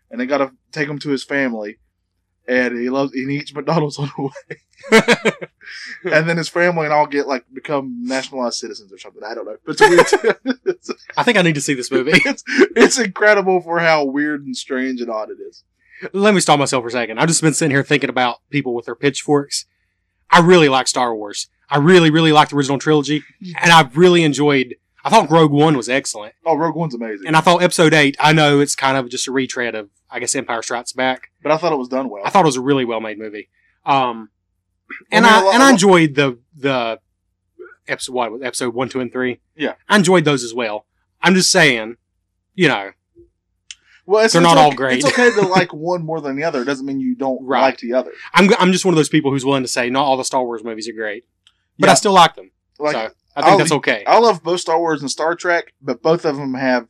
[0.09, 1.77] and they got to take him to his family,
[2.49, 5.31] and he loves he eats McDonald's on the way,
[6.11, 9.21] and then his family and all get like become nationalized citizens or something.
[9.23, 10.37] I don't know, but it's weird.
[11.17, 12.11] I think I need to see this movie.
[12.25, 12.43] it's
[12.75, 15.63] it's incredible for how weird and strange and odd it is.
[16.11, 17.19] Let me stop myself for a second.
[17.19, 19.65] I've just been sitting here thinking about people with their pitchforks.
[20.31, 21.49] I really like Star Wars.
[21.69, 23.23] I really, really like the original trilogy,
[23.61, 24.75] and I've really enjoyed.
[25.05, 28.17] I thought Rogue One was excellent, Oh, Rogue One's amazing, and I thought Episode Eight.
[28.19, 31.31] I know it's kind of just a retread of, I guess, Empire Strikes Back.
[31.41, 32.23] but I thought it was done well.
[32.25, 33.49] I thought it was a really well made movie.
[33.85, 34.29] Um,
[35.11, 36.99] and I mean, I, and I enjoyed the the
[37.87, 39.39] episode what episode one, two, and three.
[39.55, 39.73] Yeah.
[39.87, 40.85] I enjoyed those as well.
[41.21, 41.97] I'm just saying,
[42.55, 42.91] you know,
[44.05, 44.97] Well, it's, They're it's not all okay- great.
[45.03, 46.61] It's okay to like one more than the other.
[46.61, 47.61] It doesn't mean you don't Right.
[47.61, 48.11] like the other.
[48.33, 50.43] I'm I'm just one of those people who's willing to say not all the Star
[50.43, 51.25] Wars movies are great,
[51.77, 51.91] but Yeah.
[51.91, 52.51] I still like them.
[52.79, 54.03] Like so I think I'll- that's okay.
[54.05, 56.87] I love both Star Wars and Star Trek, but both of them have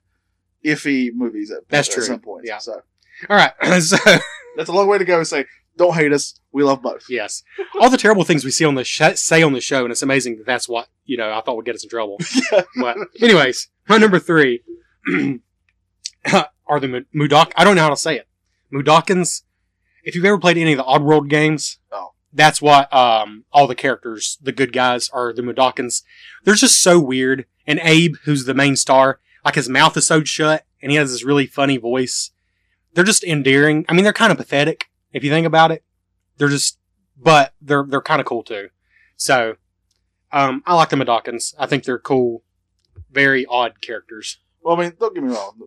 [0.65, 2.03] iffy movies at, That's at true.
[2.03, 2.45] some point.
[2.45, 2.57] Yeah.
[2.59, 2.81] So
[3.29, 3.51] all right,
[3.81, 3.97] so
[4.55, 5.23] that's a long way to go.
[5.23, 5.45] Say,
[5.77, 6.39] don't hate us.
[6.51, 7.03] We love both.
[7.09, 7.43] yes,
[7.79, 10.01] all the terrible things we see on the sh- say on the show, and it's
[10.01, 12.17] amazing that that's what you know I thought would get us in trouble.
[12.51, 12.63] Yeah.
[12.79, 14.61] But anyways, my number three
[16.67, 17.51] are the Mu- Mudok.
[17.55, 18.27] I don't know how to say it.
[18.73, 19.43] Mudokons.
[20.03, 22.13] If you've ever played any of the Oddworld games, Oh.
[22.33, 26.03] that's what um, all the characters, the good guys, are the Mudokons.
[26.45, 27.45] They're just so weird.
[27.67, 31.11] And Abe, who's the main star, like his mouth is sewed shut, and he has
[31.11, 32.31] this really funny voice.
[32.93, 33.85] They're just endearing.
[33.89, 35.83] I mean, they're kind of pathetic if you think about it.
[36.37, 36.79] They're just,
[37.17, 38.69] but they're they're kind of cool too.
[39.15, 39.55] So,
[40.31, 41.53] um, I like the Mudokons.
[41.59, 42.43] I think they're cool,
[43.11, 44.39] very odd characters.
[44.61, 45.59] Well, I mean, don't get me wrong.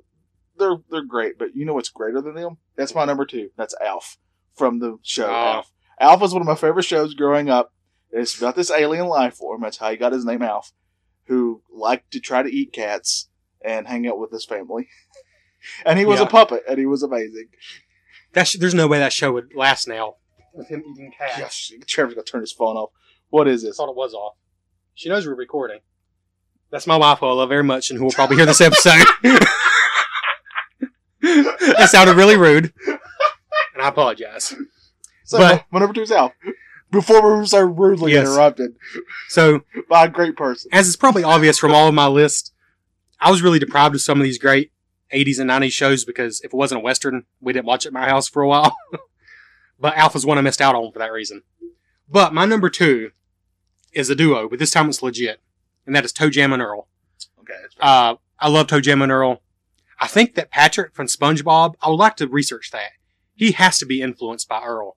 [0.59, 2.59] They're they're great, but you know what's greater than them?
[2.77, 3.51] That's my number two.
[3.57, 4.17] That's Alf
[4.55, 5.33] from the show Oh.
[5.57, 5.73] Alf.
[6.01, 7.73] Alf was one of my favorite shows growing up.
[8.11, 9.63] It's about this alien life form.
[9.63, 10.73] That's how he got his name Alf,
[11.27, 13.29] who liked to try to eat cats
[13.65, 14.89] and hang out with his family.
[15.87, 16.27] and he was Yeah.
[16.27, 17.49] a puppet, and he was amazing.
[18.33, 20.17] That sh- there's no way that show would last now
[20.55, 21.39] with him eating cats.
[21.39, 22.91] Gosh, Trevor's gonna turn his phone off.
[23.31, 23.77] What is I this?
[23.77, 24.35] thought it was off.
[24.95, 25.81] She knows we're recording.
[26.71, 29.05] That's my wife, who I love very much, and who will probably hear this episode.
[31.21, 34.55] that sounded really rude, and I apologize.
[35.25, 36.33] So But- my number two is Alf.
[36.91, 38.29] Before we were so rudely Yes.
[38.29, 38.75] interrupted
[39.31, 40.69] So, by a great person.
[40.75, 42.53] as is probably obvious from all of my list,
[43.19, 44.73] I was really deprived of some of these great
[45.13, 47.93] 80s and 90s shows because if it wasn't a Western, we didn't watch it at
[47.93, 48.75] my house for a while.
[49.81, 51.43] but Alpha's one I missed out on for that reason.
[52.09, 53.11] But my number two
[53.93, 55.41] is a duo, but this time it's legit,
[55.87, 56.89] and that is ToeJam and Earl.
[57.41, 57.55] Okay.
[57.81, 59.43] Uh, I love ToeJam and Earl.
[60.01, 62.91] I think that Patrick from SpongeBob, I would like to research that.
[63.35, 64.97] He has to be influenced by Earl.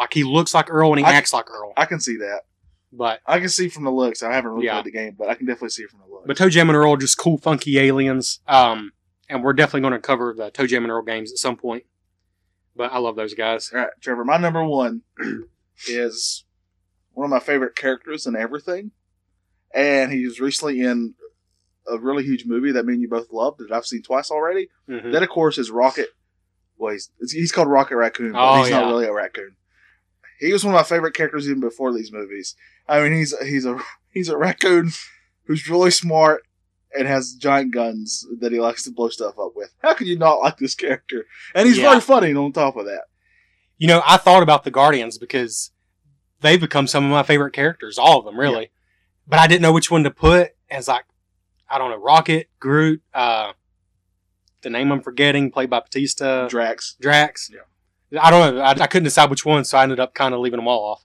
[0.00, 1.72] Like he looks like Earl and he I- acts like Earl.
[1.76, 2.42] I can see that.
[2.92, 4.22] But I can see from the looks.
[4.22, 4.74] I haven't really Yeah.
[4.74, 6.26] played the game, but I can definitely see it from the looks.
[6.26, 8.40] but ToeJam and Earl are just cool, funky aliens.
[8.46, 8.92] Um,
[9.28, 11.84] and we're definitely going to cover the ToeJam and Earl games at some point.
[12.74, 13.70] But I love those guys.
[13.72, 14.24] All right, Trevor.
[14.24, 15.02] My number one
[15.88, 16.44] is
[17.12, 18.90] one of my favorite characters in everything,
[19.74, 21.14] and he's recently in
[21.88, 24.68] a really huge movie that me and you both loved that I've seen twice already.
[24.88, 25.12] Mhm.
[25.12, 26.08] That, of course, is Rocket.
[26.76, 29.56] Well, he's, he's called Rocket Raccoon, but Oh, he's not really a raccoon.
[30.38, 32.54] He was one of my favorite characters even before these movies.
[32.86, 33.78] I mean, he's he's a
[34.10, 34.90] he's a raccoon
[35.44, 36.42] who's really smart
[36.98, 39.72] and has giant guns that he likes to blow stuff up with.
[39.82, 41.26] How could you not like this character?
[41.54, 41.90] And he's Yeah.
[41.90, 43.04] very funny on top of that.
[43.78, 45.70] You know, I thought about the Guardians because
[46.40, 48.70] they've become some of my favorite characters, all of them, really.
[49.26, 51.04] But I didn't know which one to put as like,
[51.68, 53.52] I don't know, Rocket, Groot, uh,
[54.62, 56.96] the name I'm forgetting, played by Bautista, Drax.
[57.00, 57.50] Drax.
[57.52, 58.20] Yeah.
[58.22, 58.60] I don't know.
[58.62, 60.84] I, I couldn't decide which one, so I ended up kind of leaving them all
[60.92, 61.04] off.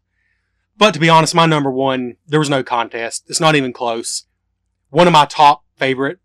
[0.78, 3.26] But to be honest, my number one, there was no contest.
[3.28, 4.26] It's not even close.
[4.90, 6.20] One of my top favorite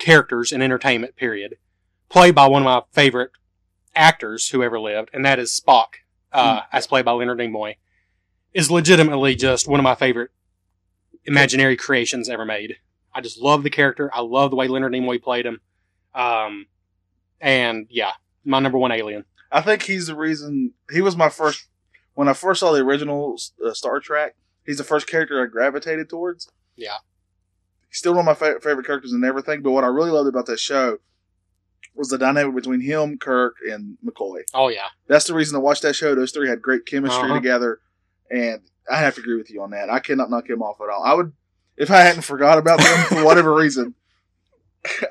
[0.00, 1.54] characters in entertainment, period.
[2.08, 3.30] Played by one of my favorite
[3.94, 5.86] actors who ever lived, and that is Spock,
[6.32, 7.76] uh, as played by Leonard Nimoy.
[8.52, 10.30] Is legitimately just one of my favorite
[11.24, 12.76] imaginary creations ever made.
[13.14, 14.10] I just love the character.
[14.12, 15.60] I love the way Leonard Nimoy played him.
[16.12, 16.66] Um,
[17.40, 18.12] and yeah,
[18.44, 19.24] my number one alien.
[19.52, 21.68] I think he's the reason he was my first
[22.14, 24.34] when I first saw the original uh, Star Trek.
[24.64, 26.50] He's the first character I gravitated towards.
[26.74, 26.96] Yeah.
[27.96, 29.62] Still one of my fa- favorite characters and everything.
[29.62, 30.98] But what I really loved about that show
[31.94, 34.42] was the dynamic between him, Kirk, and McCoy.
[34.52, 36.14] Oh yeah, That's the reason I watched that show.
[36.14, 37.34] Those three had great chemistry Uh-huh.
[37.34, 37.80] together,
[38.30, 39.88] and I have to agree with you on that.
[39.88, 41.02] I cannot knock him off at all.
[41.02, 41.32] I would,
[41.78, 43.94] if I hadn't forgot about them for whatever reason,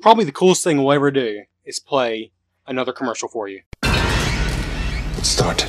[0.00, 2.32] probably the coolest thing we'll ever do is play
[2.66, 3.60] another commercial for you.
[3.82, 5.68] It started.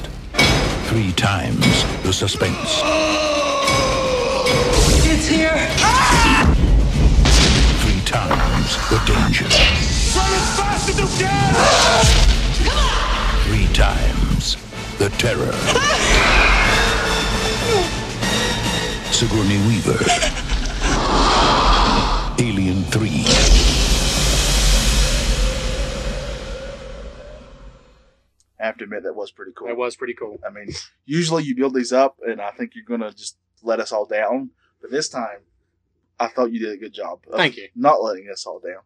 [0.85, 2.81] Three times the suspense.
[5.03, 5.67] It's here!
[7.81, 9.45] Three times the danger.
[9.45, 11.53] Run as fast as you can!
[13.47, 14.55] Three times
[14.97, 15.51] the terror.
[19.11, 19.99] Sigourney Weaver.
[22.41, 23.07] Alien 3.
[28.59, 29.67] I have to admit that was pretty cool.
[29.67, 30.39] That was pretty cool.
[30.43, 30.69] I mean,
[31.05, 34.49] usually you build these up, and I think you're gonna just let us all down.
[34.81, 35.41] But this time,
[36.19, 37.19] I thought you did a good job.
[37.27, 37.69] of Thank you.
[37.75, 38.81] Not letting us all down.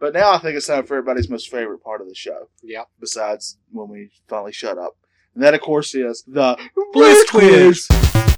[0.00, 2.48] But now I think it's time for everybody's most favorite part of the show.
[2.64, 2.84] Yeah.
[2.98, 4.96] Besides when we finally shut up,
[5.36, 6.58] and that of course is the
[6.92, 7.86] Bliss quiz.
[7.88, 8.37] Who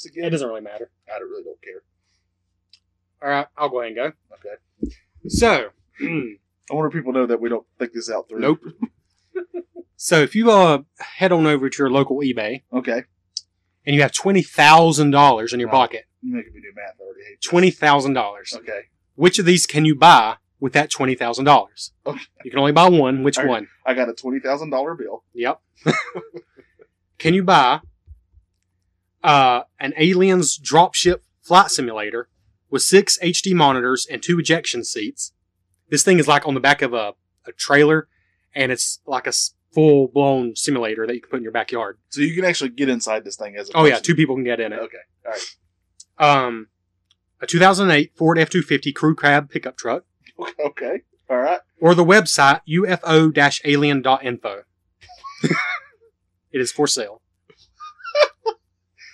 [0.00, 0.24] last again?
[0.24, 0.90] It doesn't really matter.
[1.12, 1.82] I don't- really don't care.
[3.22, 4.12] All right, I'll go ahead and go.
[4.34, 4.94] Okay.
[5.28, 5.70] So,
[6.00, 8.40] I wonder if people know that we don't think this out through.
[8.40, 8.60] nope.
[9.96, 13.04] so if you uh head on over to your local eBay Okay.
[13.84, 16.98] and you have twenty thousand dollars in your pocket, You making me do math.
[16.98, 18.54] Already twenty thousand dollars.
[18.56, 18.84] Okay.
[19.16, 21.92] Which of these can you buy with that twenty thousand dollars?
[22.06, 22.22] Okay.
[22.44, 23.22] You can only buy one.
[23.22, 23.46] Which right.
[23.46, 23.68] one?
[23.84, 25.24] I got a twenty thousand dollar bill.
[25.34, 25.60] Yep.
[27.18, 27.80] can you buy
[29.22, 32.28] uh, an Aliens dropship flight simulator
[32.70, 35.32] with six HD monitors and two ejection seats?
[35.88, 37.14] This thing is like on the back of a,
[37.46, 38.08] a trailer,
[38.54, 39.32] and it's like a
[39.72, 41.98] full blown simulator that you can put in your backyard.
[42.10, 44.44] So you can actually get inside this thing as a Oh yeah, two people can
[44.44, 44.78] get in it.
[44.80, 44.98] Okay.
[45.26, 45.56] All right.
[46.46, 46.68] Um,
[47.40, 50.04] a 2008 Ford F250 Crew Cab pickup truck,
[50.64, 51.02] Okay.
[51.28, 51.60] All right.
[51.80, 54.62] or the website ufo-alien.info.
[56.52, 57.22] it is for sale.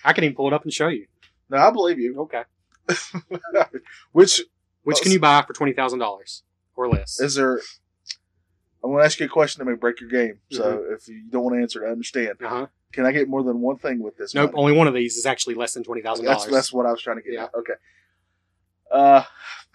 [0.06, 1.06] I can even pull it up and show you.
[1.50, 2.20] No, I believe you.
[2.22, 2.42] Okay.
[4.12, 4.42] Which
[4.84, 6.42] Which can you buy for twenty thousand dollars
[6.76, 7.20] or less?
[7.20, 7.60] is there?
[8.84, 10.38] I'm going to ask you a question that may break your game.
[10.52, 10.94] So Mm-hmm.
[10.94, 12.34] if you don't want to answer, I understand.
[12.44, 12.66] Uh huh.
[12.92, 14.32] Can I get more than one thing with this?
[14.34, 14.52] Nope.
[14.52, 14.62] money?
[14.62, 16.52] Only one of these is actually less than twenty thousand That's dollars.
[16.54, 17.32] that's what I was trying to get.
[17.32, 17.44] Yeah.
[17.44, 17.54] At.
[17.56, 17.72] Okay.
[18.90, 19.22] Uh,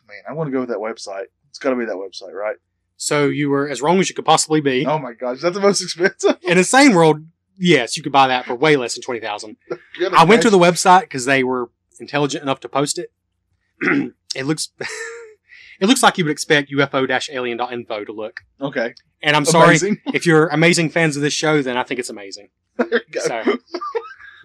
[0.08, 1.26] man, I want to go with that website.
[1.50, 2.56] It's got to be that website, right?
[2.96, 4.86] So you were as wrong as you could possibly be.
[4.86, 6.38] Oh my gosh, is that the most expensive?
[6.44, 7.26] In a sane world,
[7.58, 9.58] yes, you could buy that for way less than twenty thousand.
[10.16, 13.12] I went to the website because they were intelligent enough to post it.
[14.36, 14.70] it looks,
[15.80, 18.42] it looks like you would expect UFO-alien.info to look.
[18.60, 18.94] Okay.
[19.22, 19.98] And I'm sorry Amazing.
[20.14, 22.50] if you're amazing fans of this show, then I think it's amazing.
[22.78, 23.22] there you go.
[23.22, 23.58] So,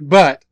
[0.01, 0.45] but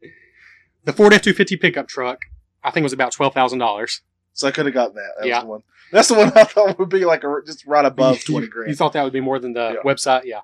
[0.85, 2.21] the Ford F250 pickup truck,
[2.63, 4.03] I think was about twelve thousand dollars.
[4.33, 5.11] So I could have gotten that.
[5.21, 5.37] That Yeah.
[5.39, 5.63] was the one.
[5.93, 8.71] That's the one I thought would be like a, just right above twenty grand.
[8.71, 9.91] You thought that would be more than the Yeah.
[9.93, 10.41] website, yeah.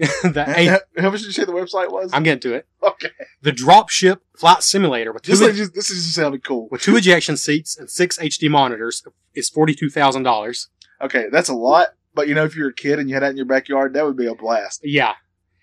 [0.22, 2.10] the How much did you say the website was?
[2.12, 2.66] I'm getting to it.
[2.82, 3.10] okay.
[3.42, 6.68] The Dropship Flight Simulator with two, This, like, just, this is just sounding cool.
[6.70, 9.02] with two ejection seats and six HD monitors
[9.34, 10.68] is forty two thousand dollars.
[11.02, 11.88] Okay, that's a lot.
[12.14, 14.04] But you know, if you're a kid and you had that in your backyard, that
[14.06, 14.80] would be a blast.
[14.82, 15.14] Yeah.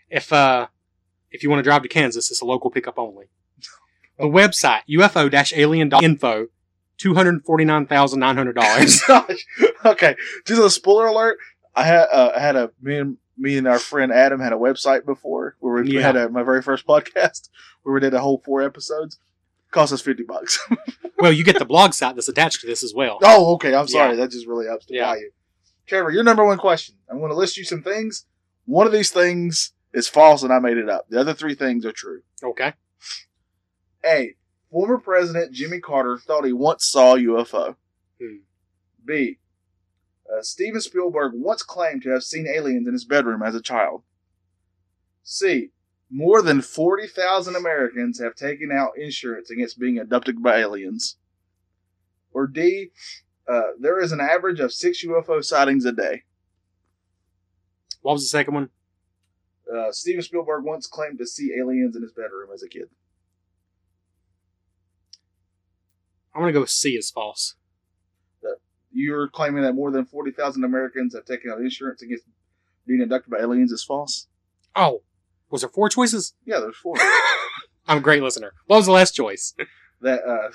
[0.10, 0.68] If uh
[1.32, 3.26] if you want to drive to Kansas, it's a local pickup only.
[4.18, 6.48] The website, UFO-alien.info,
[6.98, 9.02] two hundred forty nine thousand nine hundred dollars.
[9.86, 10.16] Okay,
[10.46, 11.38] just a spoiler alert.
[11.76, 14.58] I had uh, I had a me and me and our friend Adam had a
[14.58, 16.02] website before where we Yeah.
[16.02, 17.50] had a, my very first podcast
[17.84, 19.20] where we did a whole four episodes.
[19.72, 20.60] Cost us fifty bucks.
[21.20, 23.20] well, you get the blog site that's attached to this as well.
[23.24, 23.76] oh, okay.
[23.76, 24.12] I'm sorry.
[24.12, 24.22] Yeah.
[24.24, 25.06] That just really ups the Yeah.
[25.08, 25.32] value.
[25.86, 26.96] Trevor, your number one question.
[27.10, 28.26] I'm going to list you some things.
[28.66, 31.08] One of these things is false, and I made it up.
[31.10, 32.22] The other three things are true.
[32.44, 32.74] Okay.
[34.06, 34.36] A.
[34.72, 37.76] Former President Jimmy Carter thought he once saw a UFO.
[38.22, 38.38] Hmm.
[39.06, 39.38] B.
[40.32, 44.04] Uh, Steven Spielberg once claimed to have seen aliens in his bedroom as a child.
[45.24, 45.72] C.
[46.10, 51.18] More than 40,000 Americans have taken out insurance against being abducted by aliens.
[52.34, 52.92] Or D.
[53.48, 56.24] Uh, there is an average of six UFO sightings a day.
[58.02, 58.70] What was the second one?
[59.74, 62.90] Uh, Steven Spielberg once claimed to see aliens in his bedroom as a kid.
[66.34, 67.56] I'm gonna go with C is false.
[69.00, 72.24] You're claiming that more than 40,000 Americans have taken out insurance against
[72.88, 74.26] being abducted by aliens is false?
[74.76, 75.04] Oh.
[75.52, 76.34] Was there four choices?
[76.46, 76.96] Yeah, there's four.
[77.88, 78.54] I'm a great listener.
[78.66, 79.54] What was the last choice?
[80.02, 80.50] that uh,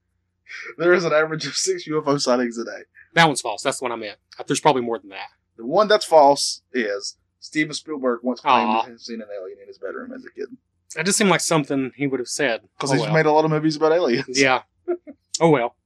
[0.78, 2.84] there is an average of six UFO sightings a day.
[3.12, 3.62] That one's false.
[3.62, 4.18] That's the one I meant.
[4.46, 5.28] There's probably more than that.
[5.58, 8.82] The one that's false is Steven Spielberg once claimed Aw.
[8.84, 10.48] to have seen an alien in his bedroom as a kid.
[10.96, 12.62] That just seemed like something he would have said.
[12.76, 13.12] Because Oh, he's well.
[13.12, 14.40] made a lot of movies about aliens.
[14.40, 14.62] Yeah.
[15.40, 15.76] Oh well.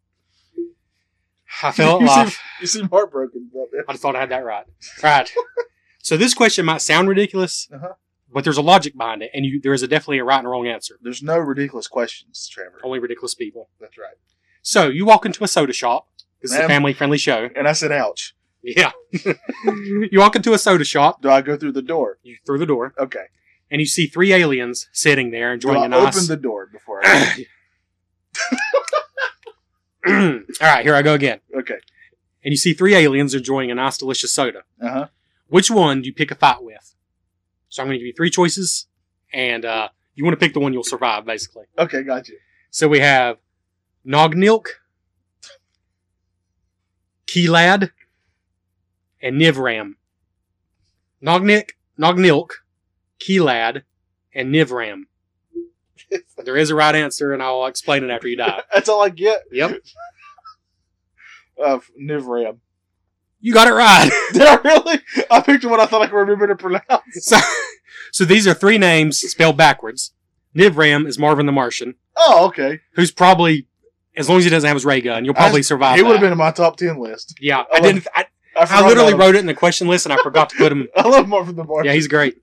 [1.62, 2.28] I fell you, off.
[2.30, 3.50] seem, you seem heartbroken.
[3.88, 4.64] I thought I had that right.
[5.02, 5.30] Right.
[6.02, 7.94] so this question might sound ridiculous, Uh-huh.
[8.32, 10.48] but there's a logic behind it, and you, there is a definitely a right and
[10.48, 10.98] wrong answer.
[11.02, 12.80] There's no ridiculous questions, Trevor.
[12.84, 13.68] Only ridiculous people.
[13.80, 14.14] That's right.
[14.62, 16.08] So you walk into a soda shop.
[16.40, 17.50] This is a family-friendly show.
[17.54, 18.34] And I said, ouch.
[18.64, 18.92] Yeah.
[19.12, 21.20] you walk into a soda shop.
[21.22, 22.18] Do I go through the door?
[22.22, 23.26] You through the door, Okay.
[23.70, 26.16] and you see three aliens sitting there Do enjoying I a nice.
[26.16, 27.46] open the door before I...
[30.08, 31.40] All right, here I go again.
[31.56, 31.78] okay.
[32.44, 34.62] And you see three aliens enjoying a nice, delicious soda.
[34.80, 35.06] Uh-huh.
[35.46, 36.94] Which one do you pick a fight with?
[37.68, 38.86] So I'm going to give you three choices,
[39.32, 41.66] and uh, you want to pick the one you'll survive, basically.
[41.78, 42.38] Okay, got you.
[42.70, 43.36] So we have
[44.06, 44.66] Nognilk,
[47.26, 47.90] Keylad,
[49.22, 49.94] and Nivram.
[51.24, 52.48] Nognik, Nognilk,
[53.20, 53.82] Keylad,
[54.34, 55.02] and Nivram.
[56.44, 58.62] There is a right answer, and I'll explain it after you die.
[58.74, 59.42] That's all I get.
[59.52, 59.80] Yep,
[61.62, 62.58] Uh, Nivram.
[63.40, 64.10] you got it right.
[64.32, 64.98] Did I really?
[65.30, 67.02] I picked what I thought I could remember to pronounce.
[67.20, 67.36] so,
[68.10, 70.12] so these are three names spelled backwards.
[70.56, 72.80] Nivram is Marvin the Martian, Oh, okay.
[72.94, 73.68] who's probably,
[74.16, 75.96] as long as he doesn't have his ray gun, you'll probably survive.
[75.96, 77.34] He would have been in my top ten list.
[77.40, 78.06] Yeah, I I didn't.
[78.14, 80.72] I, I, I literally wrote it in the question list, and I forgot to put
[80.72, 80.88] him.
[80.96, 81.86] I love Marvin the Martian.
[81.86, 82.36] Yeah, he's great.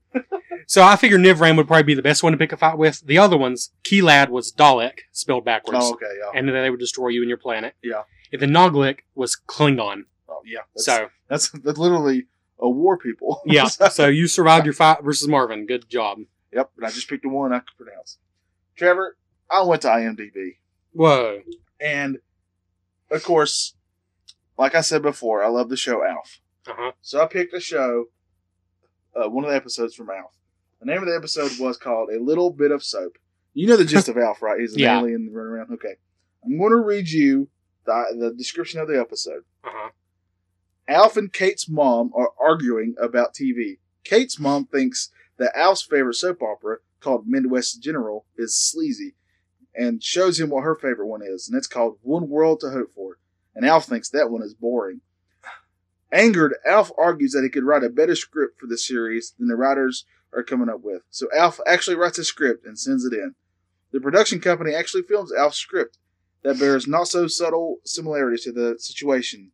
[0.70, 3.00] So I figured Nivram would probably be the best one to pick a fight with.
[3.04, 6.06] The other ones, Keylad was Dalek, spelled backwards, Oh, okay.
[6.16, 6.38] Yeah.
[6.38, 7.74] and then they would destroy you and your planet.
[7.82, 8.02] Yeah.
[8.32, 10.02] And then Noglik was Klingon.
[10.28, 10.60] oh, yeah.
[10.76, 12.28] That's, So that's that's literally
[12.60, 13.42] a war people.
[13.46, 15.66] yeah, so you survived your fight versus Marvin.
[15.66, 16.18] Good job.
[16.52, 16.70] yep.
[16.76, 18.18] And I just picked the one I could pronounce.
[18.76, 19.16] Trevor,
[19.50, 20.58] I went to IMDb,
[20.92, 21.40] Whoa.
[21.80, 22.18] and
[23.10, 23.74] of course,
[24.56, 26.40] like I said before, I love the show Alf.
[26.64, 26.92] Uh huh.
[27.02, 28.04] So I picked a show,
[29.16, 30.30] uh, one of the episodes from Alf.
[30.80, 33.18] The name of the episode was called A Little Bit of Soap.
[33.54, 34.58] You know the gist of Alf, right?
[34.60, 35.00] He's an Yeah.
[35.00, 35.72] alien running around.
[35.74, 35.96] Okay.
[36.44, 37.48] I'm going to read you
[37.84, 39.44] the, the description of the episode.
[39.64, 39.90] Uh huh.
[40.88, 43.78] Alf and Kate's mom are arguing about TV.
[44.04, 49.14] Kate's mom thinks that Alf's favorite soap opera, called Midwest General, is sleazy
[49.74, 52.92] and shows him what her favorite one is, and it's called One World to Hope
[52.92, 53.18] For.
[53.54, 55.00] And Alf thinks that one is boring.
[56.12, 59.54] Angered, Alf argues that he could write a better script for the series than the
[59.56, 61.02] writers are coming up with.
[61.10, 63.34] So Alf actually writes a script and sends it in.
[63.92, 65.98] The production company actually films Alf's script
[66.42, 69.52] that bears not so subtle similarities to the situation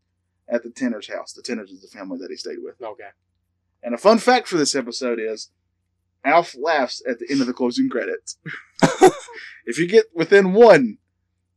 [0.49, 1.33] at the Tanner's house.
[1.33, 2.81] The Tanners is the family that he stayed with.
[2.81, 3.09] Okay.
[3.83, 5.51] And a fun fact for this episode is
[6.24, 8.37] Alf laughs at the end of the closing credits.
[9.64, 10.99] if you get within one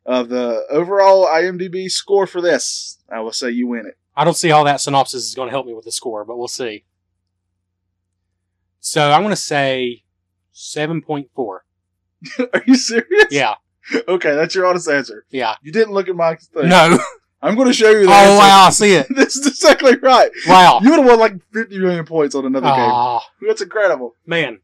[0.05, 3.97] of the overall IMDb score for this, I will say you win it.
[4.15, 6.37] I don't see how that synopsis is going to help me with the score, but
[6.37, 6.83] we'll see.
[8.79, 10.03] So I'm going to say
[10.53, 11.27] 7.4.
[12.53, 13.27] Are you serious?
[13.31, 13.55] Yeah.
[14.07, 15.25] Okay, that's your honest answer.
[15.29, 15.55] Yeah.
[15.61, 16.69] You didn't look at my thing.
[16.69, 16.97] No.
[17.41, 18.37] I'm going to show you Oh that.
[18.37, 19.07] wow, I see it.
[19.15, 20.29] this is exactly right.
[20.45, 20.79] Wow.
[20.83, 23.47] You would have won like 50 million points on another Ah, game.
[23.47, 24.13] That's incredible.
[24.25, 24.59] man,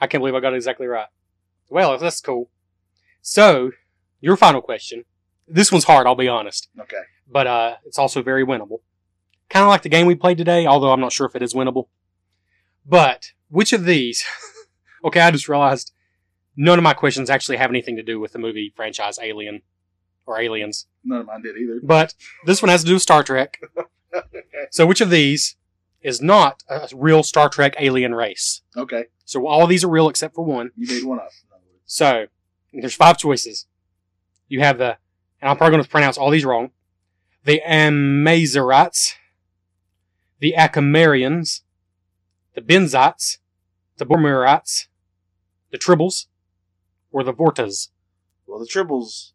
[0.00, 1.06] I can't believe I got it exactly right.
[1.68, 2.50] Well, that's cool.
[3.22, 3.70] So,
[4.20, 5.04] your final question.
[5.46, 7.02] This one's hard, I'll be honest, Okay.
[7.30, 8.78] but uh, it's also very winnable.
[9.48, 11.54] Kind of like the game we played today, although I'm not sure if it is
[11.54, 11.86] winnable.
[12.84, 14.24] But which of these?
[15.04, 15.92] okay, I just realized
[16.56, 19.62] none of my questions actually have anything to do with the movie franchise Alien
[20.26, 20.86] or Aliens.
[21.04, 21.80] None of mine did either.
[21.82, 22.14] But
[22.46, 23.60] this one has to do with Star Trek.
[24.70, 25.56] So, which of these
[26.00, 28.62] is not a real Star Trek alien race?
[28.76, 29.06] Okay.
[29.24, 30.70] So, all of these are real except for one.
[30.76, 31.30] You made one up.
[31.42, 31.82] in other words.
[31.86, 32.26] So,
[32.72, 33.66] there's five choices.
[34.48, 34.96] You have the,
[35.40, 36.70] and I'm probably going to pronounce all these wrong
[37.44, 39.14] the Amazerites,
[40.40, 41.62] the Acamarians,
[42.54, 43.38] the Benzites,
[44.00, 44.88] the Boromirites,
[45.70, 46.26] the Tribbles,
[47.12, 47.90] or the Vortas.
[48.46, 49.32] Well, the Tribbles,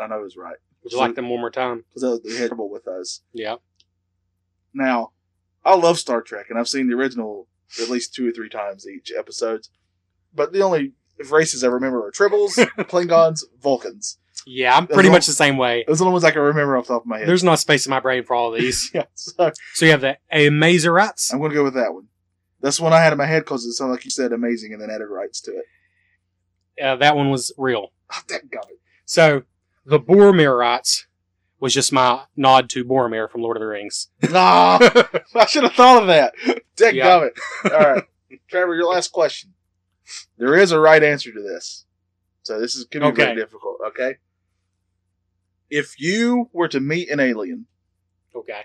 [0.00, 0.56] I know is right.
[0.84, 1.84] Would you like them one more time?
[1.92, 3.22] Because they had trouble with us.
[3.32, 3.56] Yeah.
[4.72, 5.10] Now,
[5.64, 7.48] I love Star Trek, and I've seen the original
[7.82, 9.70] at least two or three times each episodes.
[10.32, 10.92] But the only
[11.28, 14.18] races I remember are Tribbles, Klingons, Vulcans.
[14.46, 15.84] Yeah, I'm pretty much the same way.
[15.88, 17.26] Those are the ones I can remember off the top of my head.
[17.26, 18.90] There's not space in my brain for all of these.
[18.94, 21.32] yeah, so so you have the Amazerites.
[21.32, 22.06] I'm going to go with that one.
[22.60, 24.72] That's the one I had in my head because it sounded like you said amazing
[24.72, 25.64] and then added rights to it.
[26.82, 27.92] Uh, that one was real.
[28.12, 28.78] Oh, that got it.
[29.04, 29.42] So
[29.84, 31.04] the Boromirites
[31.60, 34.08] was just my nod to Boromir from Lord of the Rings.
[34.30, 34.78] Nah,
[35.34, 36.34] I should have thought of that.
[36.76, 37.24] Dick Yeah.
[37.24, 37.72] it.
[37.72, 38.04] All right,
[38.48, 39.54] Trevor, your last question.
[40.38, 41.86] There is a right answer to this,
[42.42, 43.78] so this is going to be very difficult.
[43.88, 44.16] Okay.
[45.68, 47.66] If you were to meet an alien
[48.36, 48.62] Okay.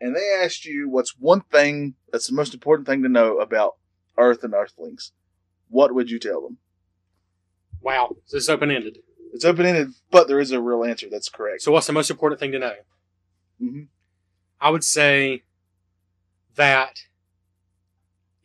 [0.00, 3.76] And they asked you what's one thing that's the most important thing to know about
[4.16, 5.12] Earth and Earthlings,
[5.68, 6.58] what would you tell them?
[7.80, 8.16] Wow.
[8.26, 8.98] So this is open ended.
[9.32, 11.62] It's open ended, but there is a real answer that's correct.
[11.62, 12.74] So what's the most important thing to know?
[13.58, 13.82] hmm
[14.60, 15.44] I would say
[16.56, 17.02] that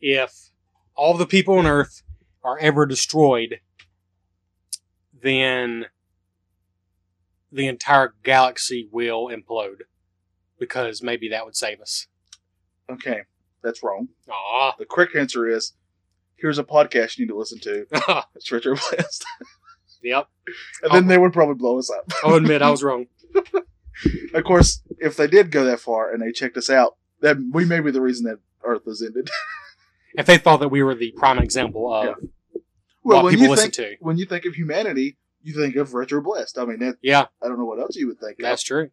[0.00, 0.50] if
[0.94, 2.02] all the people on Earth
[2.44, 3.60] are ever destroyed,
[5.12, 5.86] then
[7.50, 9.82] the entire galaxy will implode.
[10.64, 12.06] Because maybe that would save us.
[12.90, 13.20] Okay,
[13.62, 14.08] that's wrong.
[14.30, 14.72] Aw.
[14.78, 15.72] The correct answer is
[16.36, 17.86] here's a podcast you need to listen to.
[18.34, 19.20] It's Retro Bliss.
[20.02, 20.28] yep.
[20.82, 22.10] and then they would probably blow us up.
[22.22, 23.06] I'll admit I was wrong.
[24.34, 27.64] Of course, if they did go that far and they checked us out, then we
[27.64, 29.30] may be the reason that Earth was ended.
[30.16, 32.60] If they thought that we were the prime example of Yeah.
[33.02, 34.04] What what people listen think, to.
[34.04, 36.54] when you think of humanity, you think of Retro Bliss.
[36.56, 38.38] I mean, that, Yeah, I don't know what else you would think.
[38.38, 38.90] that's true.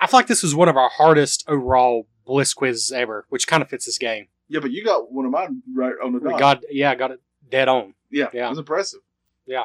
[0.00, 3.62] I feel like this was one of our hardest overall bliss quizzes ever, which kind
[3.62, 4.28] of fits this game.
[4.48, 6.38] Yeah, but you got one of mine right on the dot.
[6.38, 7.94] got yeah, I got it dead on.
[8.10, 8.46] yeah, yeah.
[8.46, 9.00] it was impressive.
[9.46, 9.64] Yeah,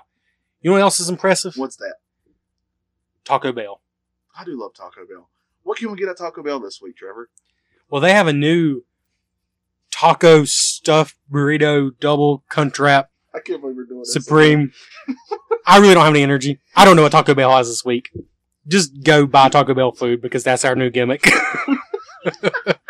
[0.61, 1.55] you know what else is impressive?
[1.55, 1.95] What's that?
[3.23, 3.81] Taco Bell.
[4.37, 5.29] I do love Taco Bell.
[5.63, 7.29] What can we get at Taco Bell this week, Trevor?
[7.89, 8.83] Well, they have a new
[9.91, 13.05] taco stuffed burrito double crunchwrap
[13.35, 14.13] I can't believe we're doing this.
[14.13, 14.71] supreme.
[15.67, 16.59] I really don't have any energy.
[16.75, 18.11] I don't know what Taco Bell has this week.
[18.67, 21.27] Just go buy Taco Bell food because that's our new gimmick.